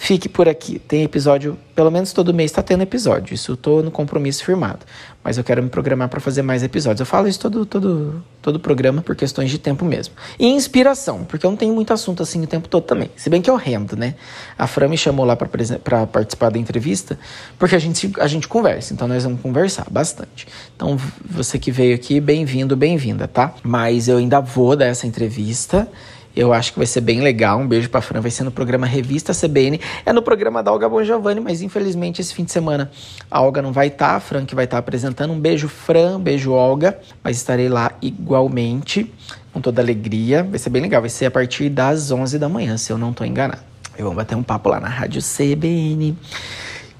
Fique 0.00 0.28
por 0.28 0.48
aqui. 0.48 0.78
Tem 0.78 1.02
episódio, 1.02 1.58
pelo 1.74 1.90
menos 1.90 2.12
todo 2.12 2.32
mês 2.32 2.52
está 2.52 2.62
tendo 2.62 2.84
episódio. 2.84 3.34
Isso 3.34 3.50
eu 3.50 3.56
tô 3.56 3.82
no 3.82 3.90
compromisso 3.90 4.44
firmado. 4.44 4.86
Mas 5.24 5.36
eu 5.36 5.42
quero 5.42 5.60
me 5.60 5.68
programar 5.68 6.08
para 6.08 6.20
fazer 6.20 6.40
mais 6.40 6.62
episódios. 6.62 7.00
Eu 7.00 7.04
falo 7.04 7.26
isso 7.26 7.40
todo 7.40 7.66
todo 7.66 8.22
todo 8.40 8.60
programa 8.60 9.02
por 9.02 9.16
questões 9.16 9.50
de 9.50 9.58
tempo 9.58 9.84
mesmo. 9.84 10.14
E 10.38 10.46
inspiração, 10.46 11.24
porque 11.24 11.44
eu 11.44 11.50
não 11.50 11.56
tenho 11.58 11.74
muito 11.74 11.92
assunto 11.92 12.22
assim 12.22 12.40
o 12.44 12.46
tempo 12.46 12.68
todo 12.68 12.84
também. 12.84 13.10
Se 13.16 13.28
bem 13.28 13.42
que 13.42 13.50
eu 13.50 13.56
rendo, 13.56 13.96
né? 13.96 14.14
A 14.56 14.68
Fran 14.68 14.86
me 14.86 14.96
chamou 14.96 15.26
lá 15.26 15.34
para 15.34 16.06
participar 16.06 16.50
da 16.50 16.58
entrevista, 16.60 17.18
porque 17.58 17.74
a 17.74 17.78
gente 17.80 18.12
a 18.20 18.28
gente 18.28 18.46
conversa. 18.46 18.94
Então 18.94 19.08
nós 19.08 19.24
vamos 19.24 19.40
conversar 19.40 19.86
bastante. 19.90 20.46
Então 20.76 20.96
você 21.28 21.58
que 21.58 21.72
veio 21.72 21.96
aqui, 21.96 22.20
bem-vindo, 22.20 22.76
bem-vinda, 22.76 23.26
tá? 23.26 23.52
Mas 23.64 24.06
eu 24.06 24.18
ainda 24.18 24.40
vou 24.40 24.76
dar 24.76 24.86
essa 24.86 25.08
entrevista. 25.08 25.88
Eu 26.36 26.52
acho 26.52 26.72
que 26.72 26.78
vai 26.78 26.86
ser 26.86 27.00
bem 27.00 27.20
legal. 27.20 27.58
Um 27.58 27.66
beijo 27.66 27.90
pra 27.90 28.00
Fran. 28.00 28.20
Vai 28.20 28.30
ser 28.30 28.44
no 28.44 28.50
programa 28.50 28.86
Revista 28.86 29.32
CBN. 29.32 29.80
É 30.06 30.12
no 30.12 30.22
programa 30.22 30.62
da 30.62 30.72
Olga 30.72 30.88
Bon 30.88 31.02
Giovanni, 31.02 31.40
mas 31.40 31.62
infelizmente 31.62 32.20
esse 32.20 32.32
fim 32.34 32.44
de 32.44 32.52
semana 32.52 32.90
a 33.30 33.40
Olga 33.40 33.60
não 33.60 33.72
vai 33.72 33.88
estar. 33.88 34.08
Tá, 34.08 34.16
a 34.16 34.20
Fran 34.20 34.44
que 34.44 34.54
vai 34.54 34.64
estar 34.64 34.76
tá 34.76 34.78
apresentando. 34.78 35.32
Um 35.32 35.40
beijo, 35.40 35.68
Fran. 35.68 36.16
Um 36.16 36.20
beijo, 36.20 36.52
Olga. 36.52 36.98
Mas 37.22 37.36
estarei 37.36 37.68
lá 37.68 37.92
igualmente, 38.00 39.12
com 39.52 39.60
toda 39.60 39.82
alegria. 39.82 40.44
Vai 40.44 40.58
ser 40.58 40.70
bem 40.70 40.82
legal. 40.82 41.00
Vai 41.00 41.10
ser 41.10 41.26
a 41.26 41.30
partir 41.30 41.68
das 41.68 42.10
11 42.10 42.38
da 42.38 42.48
manhã, 42.48 42.76
se 42.76 42.92
eu 42.92 42.98
não 42.98 43.12
tô 43.12 43.24
enganado. 43.24 43.62
E 43.98 44.02
vamos 44.02 44.16
bater 44.16 44.36
um 44.36 44.42
papo 44.42 44.68
lá 44.68 44.78
na 44.78 44.88
Rádio 44.88 45.20
CBN. 45.20 46.16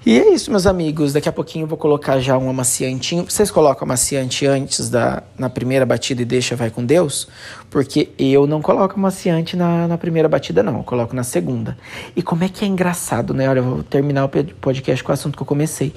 E 0.08 0.18
é 0.18 0.32
isso, 0.32 0.50
meus 0.50 0.66
amigos. 0.66 1.12
Daqui 1.12 1.28
a 1.28 1.32
pouquinho 1.32 1.64
eu 1.64 1.66
vou 1.66 1.76
colocar 1.76 2.18
já 2.18 2.38
um 2.38 2.48
amaciantinho. 2.48 3.26
Vocês 3.28 3.50
colocam 3.50 3.84
amaciante 3.84 4.46
antes 4.46 4.88
da 4.88 5.22
na 5.38 5.50
primeira 5.50 5.84
batida 5.84 6.22
e 6.22 6.24
deixa 6.24 6.56
vai 6.56 6.70
com 6.70 6.82
Deus? 6.82 7.28
Porque 7.68 8.08
eu 8.18 8.46
não 8.46 8.62
coloco 8.62 8.94
amaciante 8.94 9.54
na, 9.54 9.86
na 9.86 9.98
primeira 9.98 10.26
batida, 10.26 10.62
não. 10.62 10.78
Eu 10.78 10.82
coloco 10.82 11.14
na 11.14 11.22
segunda. 11.22 11.76
E 12.16 12.22
como 12.22 12.42
é 12.42 12.48
que 12.48 12.64
é 12.64 12.68
engraçado, 12.68 13.34
né? 13.34 13.50
Olha, 13.50 13.58
eu 13.58 13.64
vou 13.64 13.82
terminar 13.82 14.24
o 14.24 14.30
podcast 14.62 15.04
com 15.04 15.12
o 15.12 15.12
assunto 15.12 15.36
que 15.36 15.42
eu 15.42 15.46
comecei. 15.46 15.92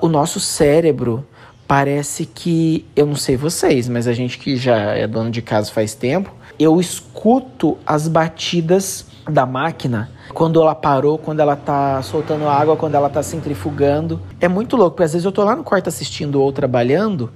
O 0.00 0.06
nosso 0.06 0.38
cérebro 0.38 1.26
parece 1.66 2.24
que, 2.24 2.86
eu 2.94 3.04
não 3.04 3.16
sei 3.16 3.36
vocês, 3.36 3.88
mas 3.88 4.06
a 4.06 4.12
gente 4.12 4.38
que 4.38 4.56
já 4.56 4.76
é 4.94 5.08
dono 5.08 5.28
de 5.28 5.42
casa 5.42 5.72
faz 5.72 5.92
tempo, 5.92 6.32
eu 6.56 6.78
escuto 6.78 7.76
as 7.84 8.06
batidas 8.06 9.06
da 9.28 9.44
máquina 9.44 10.10
quando 10.32 10.60
ela 10.60 10.74
parou, 10.74 11.18
quando 11.18 11.40
ela 11.40 11.56
tá 11.56 12.00
soltando 12.02 12.48
água, 12.48 12.76
quando 12.76 12.94
ela 12.94 13.08
tá 13.08 13.22
centrifugando. 13.22 14.20
É 14.40 14.48
muito 14.48 14.76
louco, 14.76 14.92
porque 14.92 15.04
às 15.04 15.12
vezes 15.12 15.24
eu 15.24 15.32
tô 15.32 15.44
lá 15.44 15.56
no 15.56 15.64
quarto 15.64 15.88
assistindo 15.88 16.40
ou 16.40 16.52
trabalhando 16.52 17.30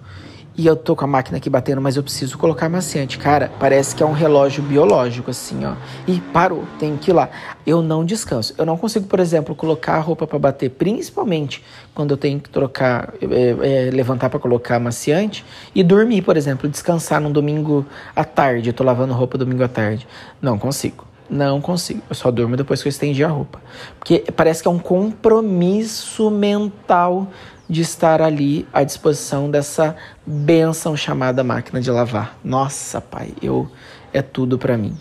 e 0.57 0.67
eu 0.67 0.77
tô 0.77 0.95
com 0.95 1.05
a 1.05 1.09
máquina 1.09 1.39
aqui 1.39 1.49
batendo, 1.49 1.81
mas 1.81 1.97
eu 1.97 2.03
preciso 2.03 2.37
colocar 2.37 2.69
maciante. 2.69 3.17
Cara, 3.19 3.51
parece 3.59 3.95
que 3.95 4.03
é 4.03 4.07
um 4.07 4.13
relógio 4.13 4.63
biológico, 4.63 5.31
assim, 5.31 5.65
ó. 5.65 5.75
E 6.07 6.21
parou, 6.21 6.65
tem 6.79 6.97
que 6.97 7.11
ir 7.11 7.15
lá. 7.15 7.31
Eu 7.67 7.81
não 7.81 8.05
descanso. 8.05 8.55
Eu 8.59 8.67
não 8.67 8.77
consigo, 8.77 9.07
por 9.07 9.21
exemplo, 9.21 9.55
colocar 9.55 9.95
a 9.95 10.01
roupa 10.01 10.27
para 10.27 10.39
bater, 10.39 10.69
principalmente 10.71 11.65
quando 11.95 12.11
eu 12.11 12.17
tenho 12.17 12.39
que 12.41 12.51
trocar, 12.51 13.15
é, 13.23 13.87
é, 13.87 13.91
levantar 13.91 14.29
para 14.29 14.39
colocar 14.39 14.79
maciante 14.79 15.45
e 15.75 15.83
dormir, 15.83 16.23
por 16.23 16.37
exemplo, 16.37 16.69
descansar 16.69 17.21
num 17.21 17.33
domingo 17.33 17.87
à 18.15 18.25
tarde. 18.25 18.69
Eu 18.69 18.75
tô 18.75 18.85
lavando 18.85 19.15
roupa 19.15 19.39
domingo 19.39 19.65
à 19.65 19.69
tarde. 19.69 20.07
Não 20.43 20.59
consigo. 20.59 21.10
Não 21.31 21.61
consigo. 21.61 22.03
Eu 22.09 22.15
só 22.15 22.31
durmo 22.31 22.57
depois 22.57 22.83
que 22.83 22.89
eu 22.89 22.91
estendi 22.91 23.23
a 23.23 23.29
roupa. 23.29 23.61
Porque 23.99 24.25
parece 24.35 24.63
que 24.63 24.69
é 24.69 24.71
um 24.71 24.81
compromisso 24.81 26.29
mental 26.29 27.29
de 27.69 27.83
estar 27.83 28.21
ali 28.21 28.67
à 28.73 28.83
disposição 28.83 29.49
dessa 29.49 29.95
benção 30.27 30.97
chamada 30.97 31.45
máquina 31.45 31.81
de 31.81 31.89
lavar. 31.89 32.37
Nossa, 32.43 33.01
pai, 33.01 33.33
eu 33.41 33.71
é 34.13 34.21
tudo 34.21 34.59
para 34.59 34.77
mim. 34.77 34.97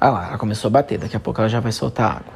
Ah 0.00 0.10
lá, 0.10 0.28
ela 0.28 0.38
começou 0.38 0.68
a 0.68 0.70
bater, 0.70 0.96
daqui 0.96 1.16
a 1.16 1.20
pouco 1.20 1.40
ela 1.40 1.48
já 1.48 1.60
vai 1.60 1.72
soltar 1.72 2.18
água. 2.18 2.32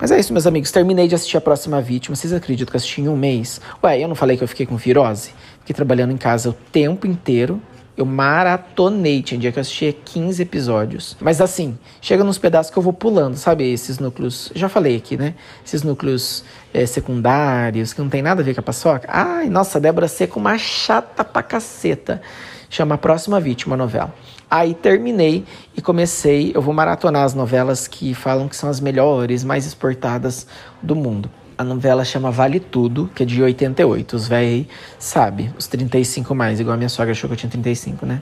Mas 0.00 0.10
é 0.10 0.18
isso, 0.18 0.32
meus 0.32 0.46
amigos. 0.48 0.72
Terminei 0.72 1.06
de 1.06 1.14
assistir 1.14 1.36
a 1.36 1.40
próxima 1.40 1.80
vítima. 1.80 2.16
Vocês 2.16 2.32
acreditam 2.32 2.70
que 2.70 2.76
assisti 2.76 3.02
em 3.02 3.08
um 3.08 3.16
mês? 3.16 3.60
Ué, 3.84 4.00
eu 4.02 4.08
não 4.08 4.16
falei 4.16 4.36
que 4.36 4.42
eu 4.42 4.48
fiquei 4.48 4.66
com 4.66 4.76
virose? 4.76 5.32
Fiquei 5.60 5.74
trabalhando 5.74 6.12
em 6.12 6.16
casa 6.16 6.50
o 6.50 6.52
tempo 6.52 7.06
inteiro 7.06 7.60
eu 7.96 8.04
maratonei, 8.04 9.22
tinha 9.22 9.40
dia 9.40 9.50
que 9.50 9.58
eu 9.58 9.62
assistia 9.62 9.92
15 9.92 10.42
episódios. 10.42 11.16
Mas 11.20 11.40
assim, 11.40 11.78
chega 12.00 12.22
nos 12.22 12.36
pedaços 12.36 12.70
que 12.70 12.78
eu 12.78 12.82
vou 12.82 12.92
pulando, 12.92 13.36
sabe? 13.36 13.64
Esses 13.72 13.98
núcleos, 13.98 14.52
já 14.54 14.68
falei 14.68 14.96
aqui, 14.96 15.16
né? 15.16 15.34
Esses 15.64 15.82
núcleos 15.82 16.44
é, 16.74 16.84
secundários, 16.84 17.94
que 17.94 18.00
não 18.02 18.08
tem 18.08 18.20
nada 18.20 18.42
a 18.42 18.44
ver 18.44 18.54
com 18.54 18.60
a 18.60 18.62
paçoca. 18.62 19.08
Ai, 19.10 19.48
nossa, 19.48 19.80
Débora 19.80 20.08
Seco, 20.08 20.38
uma 20.38 20.58
chata 20.58 21.24
pra 21.24 21.42
caceta. 21.42 22.20
Chama 22.68 22.96
A 22.96 22.98
Próxima 22.98 23.40
Vítima 23.40 23.74
a 23.74 23.78
novela. 23.78 24.14
Aí 24.50 24.74
terminei 24.74 25.44
e 25.76 25.80
comecei, 25.80 26.52
eu 26.54 26.60
vou 26.60 26.74
maratonar 26.74 27.24
as 27.24 27.32
novelas 27.32 27.88
que 27.88 28.12
falam 28.12 28.48
que 28.48 28.56
são 28.56 28.68
as 28.68 28.78
melhores, 28.78 29.42
mais 29.42 29.66
exportadas 29.66 30.46
do 30.82 30.94
mundo. 30.94 31.30
A 31.58 31.64
novela 31.64 32.04
chama 32.04 32.30
Vale 32.30 32.60
Tudo, 32.60 33.10
que 33.14 33.22
é 33.22 33.26
de 33.26 33.42
88. 33.42 34.14
Os 34.14 34.28
véi 34.28 34.68
sabe, 34.98 35.50
os 35.58 35.66
35 35.66 36.34
mais, 36.34 36.60
igual 36.60 36.74
a 36.74 36.76
minha 36.76 36.88
sogra 36.88 37.12
achou 37.12 37.28
que 37.28 37.34
eu 37.34 37.38
tinha 37.38 37.50
35, 37.50 38.04
né? 38.04 38.20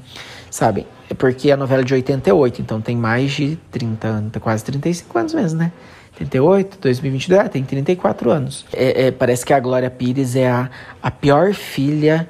Sabem? 0.51 0.87
É 1.11 1.14
porque 1.14 1.51
a 1.51 1.57
novela 1.57 1.83
é 1.83 1.85
de 1.85 1.94
88, 1.94 2.62
então 2.62 2.81
tem 2.81 2.97
mais 2.97 3.33
de 3.33 3.57
30 3.73 4.07
anos, 4.07 4.33
quase 4.40 4.64
35 4.64 5.18
anos 5.18 5.35
mesmo, 5.35 5.59
né? 5.59 5.73
88, 6.14 6.79
2022, 6.81 7.40
é, 7.40 7.49
tem 7.49 7.64
34 7.64 8.31
anos. 8.31 8.64
É, 8.73 9.07
é, 9.07 9.11
parece 9.11 9.44
que 9.44 9.53
a 9.53 9.59
Glória 9.59 9.90
Pires 9.90 10.37
é 10.37 10.49
a, 10.49 10.70
a 11.03 11.11
pior 11.11 11.53
filha 11.53 12.29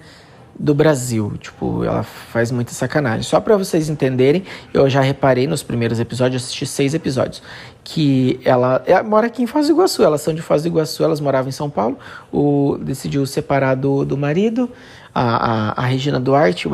do 0.59 0.75
Brasil. 0.75 1.33
Tipo, 1.41 1.85
ela 1.85 2.03
faz 2.03 2.51
muita 2.51 2.73
sacanagem. 2.73 3.23
Só 3.23 3.41
para 3.41 3.57
vocês 3.57 3.89
entenderem, 3.89 4.45
eu 4.73 4.89
já 4.89 5.01
reparei 5.01 5.47
nos 5.47 5.63
primeiros 5.63 6.01
episódios, 6.01 6.43
assisti 6.43 6.67
seis 6.67 6.95
episódios, 6.95 7.43
que 7.83 8.41
ela, 8.45 8.83
ela 8.87 9.03
mora 9.03 9.27
aqui 9.27 9.43
em 9.43 9.47
Foz 9.47 9.67
do 9.67 9.73
Iguaçu. 9.73 10.03
Elas 10.03 10.21
são 10.21 10.35
de 10.35 10.43
Foz 10.43 10.63
do 10.63 10.69
Iguaçu, 10.69 11.05
elas 11.05 11.21
moravam 11.21 11.49
em 11.49 11.53
São 11.53 11.69
Paulo. 11.69 11.99
O 12.33 12.79
decidiu 12.81 13.27
separar 13.27 13.75
do, 13.75 14.05
do 14.05 14.17
marido. 14.17 14.71
A, 15.17 15.77
a, 15.77 15.83
a 15.85 15.87
Regina 15.87 16.19
Duarte, 16.19 16.69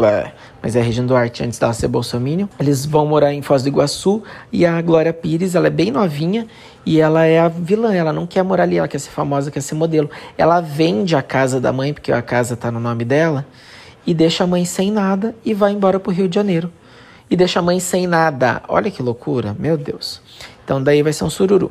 mas 0.62 0.74
é 0.74 0.80
a 0.80 0.82
Regina 0.82 1.06
Duarte 1.06 1.44
antes 1.44 1.58
dela 1.58 1.74
ser 1.74 1.88
bolsominion. 1.88 2.46
Eles 2.58 2.86
vão 2.86 3.04
morar 3.04 3.34
em 3.34 3.42
Foz 3.42 3.62
do 3.62 3.68
Iguaçu 3.68 4.22
e 4.50 4.64
a 4.64 4.80
Glória 4.80 5.12
Pires, 5.12 5.54
ela 5.54 5.66
é 5.66 5.70
bem 5.70 5.90
novinha 5.90 6.46
e 6.84 7.00
ela 7.00 7.24
é 7.24 7.38
a 7.38 7.48
vilã, 7.48 7.94
ela 7.94 8.12
não 8.12 8.26
quer 8.26 8.42
morar 8.42 8.64
ali, 8.64 8.78
ela 8.78 8.88
quer 8.88 8.98
ser 8.98 9.10
famosa, 9.10 9.50
quer 9.50 9.60
ser 9.60 9.74
modelo. 9.74 10.10
Ela 10.36 10.60
vende 10.60 11.14
a 11.14 11.22
casa 11.22 11.60
da 11.60 11.72
mãe, 11.72 11.92
porque 11.92 12.10
a 12.10 12.22
casa 12.22 12.56
tá 12.56 12.70
no 12.70 12.80
nome 12.80 13.04
dela, 13.04 13.46
e 14.06 14.14
deixa 14.14 14.44
a 14.44 14.46
mãe 14.46 14.64
sem 14.64 14.90
nada 14.90 15.34
e 15.44 15.52
vai 15.52 15.72
embora 15.72 16.00
pro 16.00 16.12
Rio 16.12 16.28
de 16.28 16.34
Janeiro. 16.34 16.72
E 17.30 17.36
deixa 17.36 17.60
a 17.60 17.62
mãe 17.62 17.78
sem 17.78 18.06
nada. 18.06 18.62
Olha 18.66 18.90
que 18.90 19.02
loucura, 19.02 19.54
meu 19.58 19.76
Deus. 19.76 20.20
Então 20.64 20.82
daí 20.82 21.02
vai 21.02 21.12
ser 21.12 21.24
um 21.24 21.30
sururu. 21.30 21.70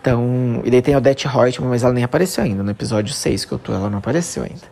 Então, 0.00 0.60
e 0.64 0.70
daí 0.70 0.80
tem 0.80 0.94
a 0.94 0.98
Odette 0.98 1.26
Reutemann, 1.26 1.70
mas 1.70 1.82
ela 1.82 1.92
nem 1.92 2.04
apareceu 2.04 2.44
ainda. 2.44 2.62
No 2.62 2.70
episódio 2.70 3.12
6 3.12 3.44
que 3.44 3.52
eu 3.52 3.58
tô, 3.58 3.72
ela 3.72 3.90
não 3.90 3.98
apareceu 3.98 4.44
ainda. 4.44 4.66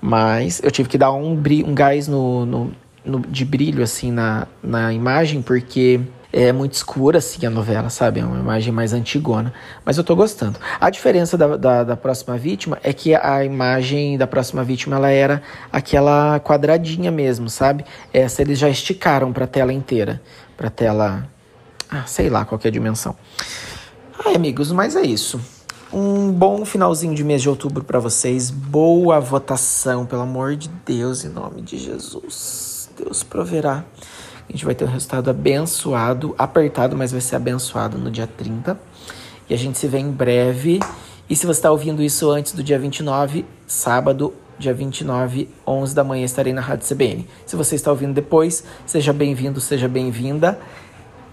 Mas 0.00 0.60
eu 0.64 0.72
tive 0.72 0.88
que 0.88 0.98
dar 0.98 1.12
um, 1.12 1.34
um 1.34 1.74
gás 1.74 2.08
no, 2.08 2.44
no, 2.44 2.72
no, 3.04 3.20
de 3.20 3.44
brilho, 3.44 3.84
assim, 3.84 4.10
na, 4.10 4.48
na 4.60 4.92
imagem, 4.92 5.40
porque 5.40 6.00
é 6.32 6.50
muito 6.50 6.72
escura, 6.72 7.18
assim, 7.18 7.44
a 7.44 7.50
novela, 7.50 7.90
sabe? 7.90 8.20
É 8.20 8.24
uma 8.24 8.38
imagem 8.38 8.72
mais 8.72 8.92
antigona. 8.92 9.52
Mas 9.84 9.98
eu 9.98 10.04
tô 10.04 10.16
gostando. 10.16 10.58
A 10.80 10.88
diferença 10.88 11.36
da, 11.36 11.56
da, 11.56 11.84
da, 11.84 11.96
próxima 11.96 12.38
vítima 12.38 12.78
é 12.82 12.92
que 12.92 13.14
a 13.14 13.44
imagem 13.44 14.16
da 14.16 14.26
próxima 14.26 14.64
vítima, 14.64 14.96
ela 14.96 15.10
era 15.10 15.42
aquela 15.70 16.40
quadradinha 16.40 17.10
mesmo, 17.10 17.50
sabe? 17.50 17.84
Essa 18.12 18.40
eles 18.40 18.58
já 18.58 18.68
esticaram 18.70 19.32
pra 19.32 19.46
tela 19.46 19.72
inteira. 19.72 20.22
Pra 20.56 20.70
tela... 20.70 21.28
Ah, 21.90 22.04
sei 22.06 22.30
lá 22.30 22.46
qual 22.46 22.58
é 22.64 22.68
a 22.68 22.70
dimensão. 22.70 23.14
Ai, 24.24 24.34
amigos, 24.34 24.72
mas 24.72 24.96
é 24.96 25.02
isso. 25.02 25.38
Um 25.92 26.32
bom 26.32 26.64
finalzinho 26.64 27.14
de 27.14 27.22
mês 27.22 27.42
de 27.42 27.50
outubro 27.50 27.84
para 27.84 27.98
vocês. 27.98 28.50
Boa 28.50 29.20
votação, 29.20 30.06
pelo 30.06 30.22
amor 30.22 30.56
de 30.56 30.70
Deus, 30.86 31.22
em 31.22 31.28
nome 31.28 31.60
de 31.60 31.76
Jesus. 31.76 32.88
Deus 32.96 33.22
proverá. 33.22 33.84
A 34.52 34.54
gente 34.54 34.66
vai 34.66 34.74
ter 34.74 34.84
um 34.84 34.88
resultado 34.88 35.30
abençoado, 35.30 36.34
apertado, 36.36 36.94
mas 36.94 37.10
vai 37.10 37.22
ser 37.22 37.36
abençoado 37.36 37.96
no 37.96 38.10
dia 38.10 38.26
30. 38.26 38.78
E 39.48 39.54
a 39.54 39.56
gente 39.56 39.78
se 39.78 39.88
vê 39.88 39.96
em 39.96 40.10
breve. 40.10 40.78
E 41.26 41.34
se 41.34 41.46
você 41.46 41.58
está 41.58 41.70
ouvindo 41.70 42.02
isso 42.02 42.30
antes 42.30 42.52
do 42.52 42.62
dia 42.62 42.78
29, 42.78 43.46
sábado, 43.66 44.34
dia 44.58 44.74
29, 44.74 45.48
11 45.66 45.94
da 45.94 46.04
manhã, 46.04 46.26
estarei 46.26 46.52
na 46.52 46.60
Rádio 46.60 46.86
CBN. 46.86 47.26
Se 47.46 47.56
você 47.56 47.76
está 47.76 47.90
ouvindo 47.90 48.12
depois, 48.12 48.62
seja 48.84 49.10
bem-vindo, 49.10 49.58
seja 49.58 49.88
bem-vinda. 49.88 50.60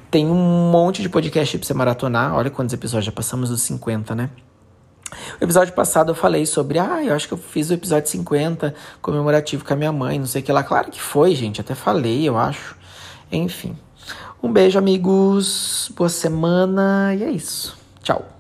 Tem 0.10 0.26
um 0.26 0.72
monte 0.72 1.02
de 1.02 1.10
podcast 1.10 1.58
para 1.58 1.68
você 1.68 1.74
maratonar. 1.74 2.34
Olha 2.36 2.50
quantos 2.50 2.74
episódios, 2.74 3.08
já 3.08 3.12
passamos 3.12 3.50
dos 3.50 3.62
50, 3.64 4.16
né? 4.16 4.30
O 5.42 5.44
episódio 5.44 5.74
passado 5.74 6.12
eu 6.12 6.16
falei 6.16 6.46
sobre, 6.46 6.80
ah, 6.80 7.04
eu 7.04 7.14
acho 7.14 7.28
que 7.28 7.34
eu 7.34 7.38
fiz 7.38 7.70
o 7.70 7.74
episódio 7.74 8.10
50 8.10 8.74
comemorativo 9.02 9.66
com 9.66 9.74
a 9.74 9.76
minha 9.76 9.92
mãe, 9.92 10.18
não 10.18 10.26
sei 10.26 10.42
o 10.42 10.46
que 10.46 10.54
lá. 10.54 10.64
Claro 10.64 10.90
que 10.90 11.02
foi, 11.02 11.36
gente, 11.36 11.60
até 11.60 11.76
falei, 11.76 12.26
eu 12.26 12.38
acho. 12.38 12.79
Enfim. 13.32 13.76
Um 14.42 14.52
beijo, 14.52 14.78
amigos. 14.78 15.92
Boa 15.96 16.10
semana 16.10 17.14
e 17.16 17.24
é 17.24 17.32
isso. 17.32 17.78
Tchau. 18.02 18.39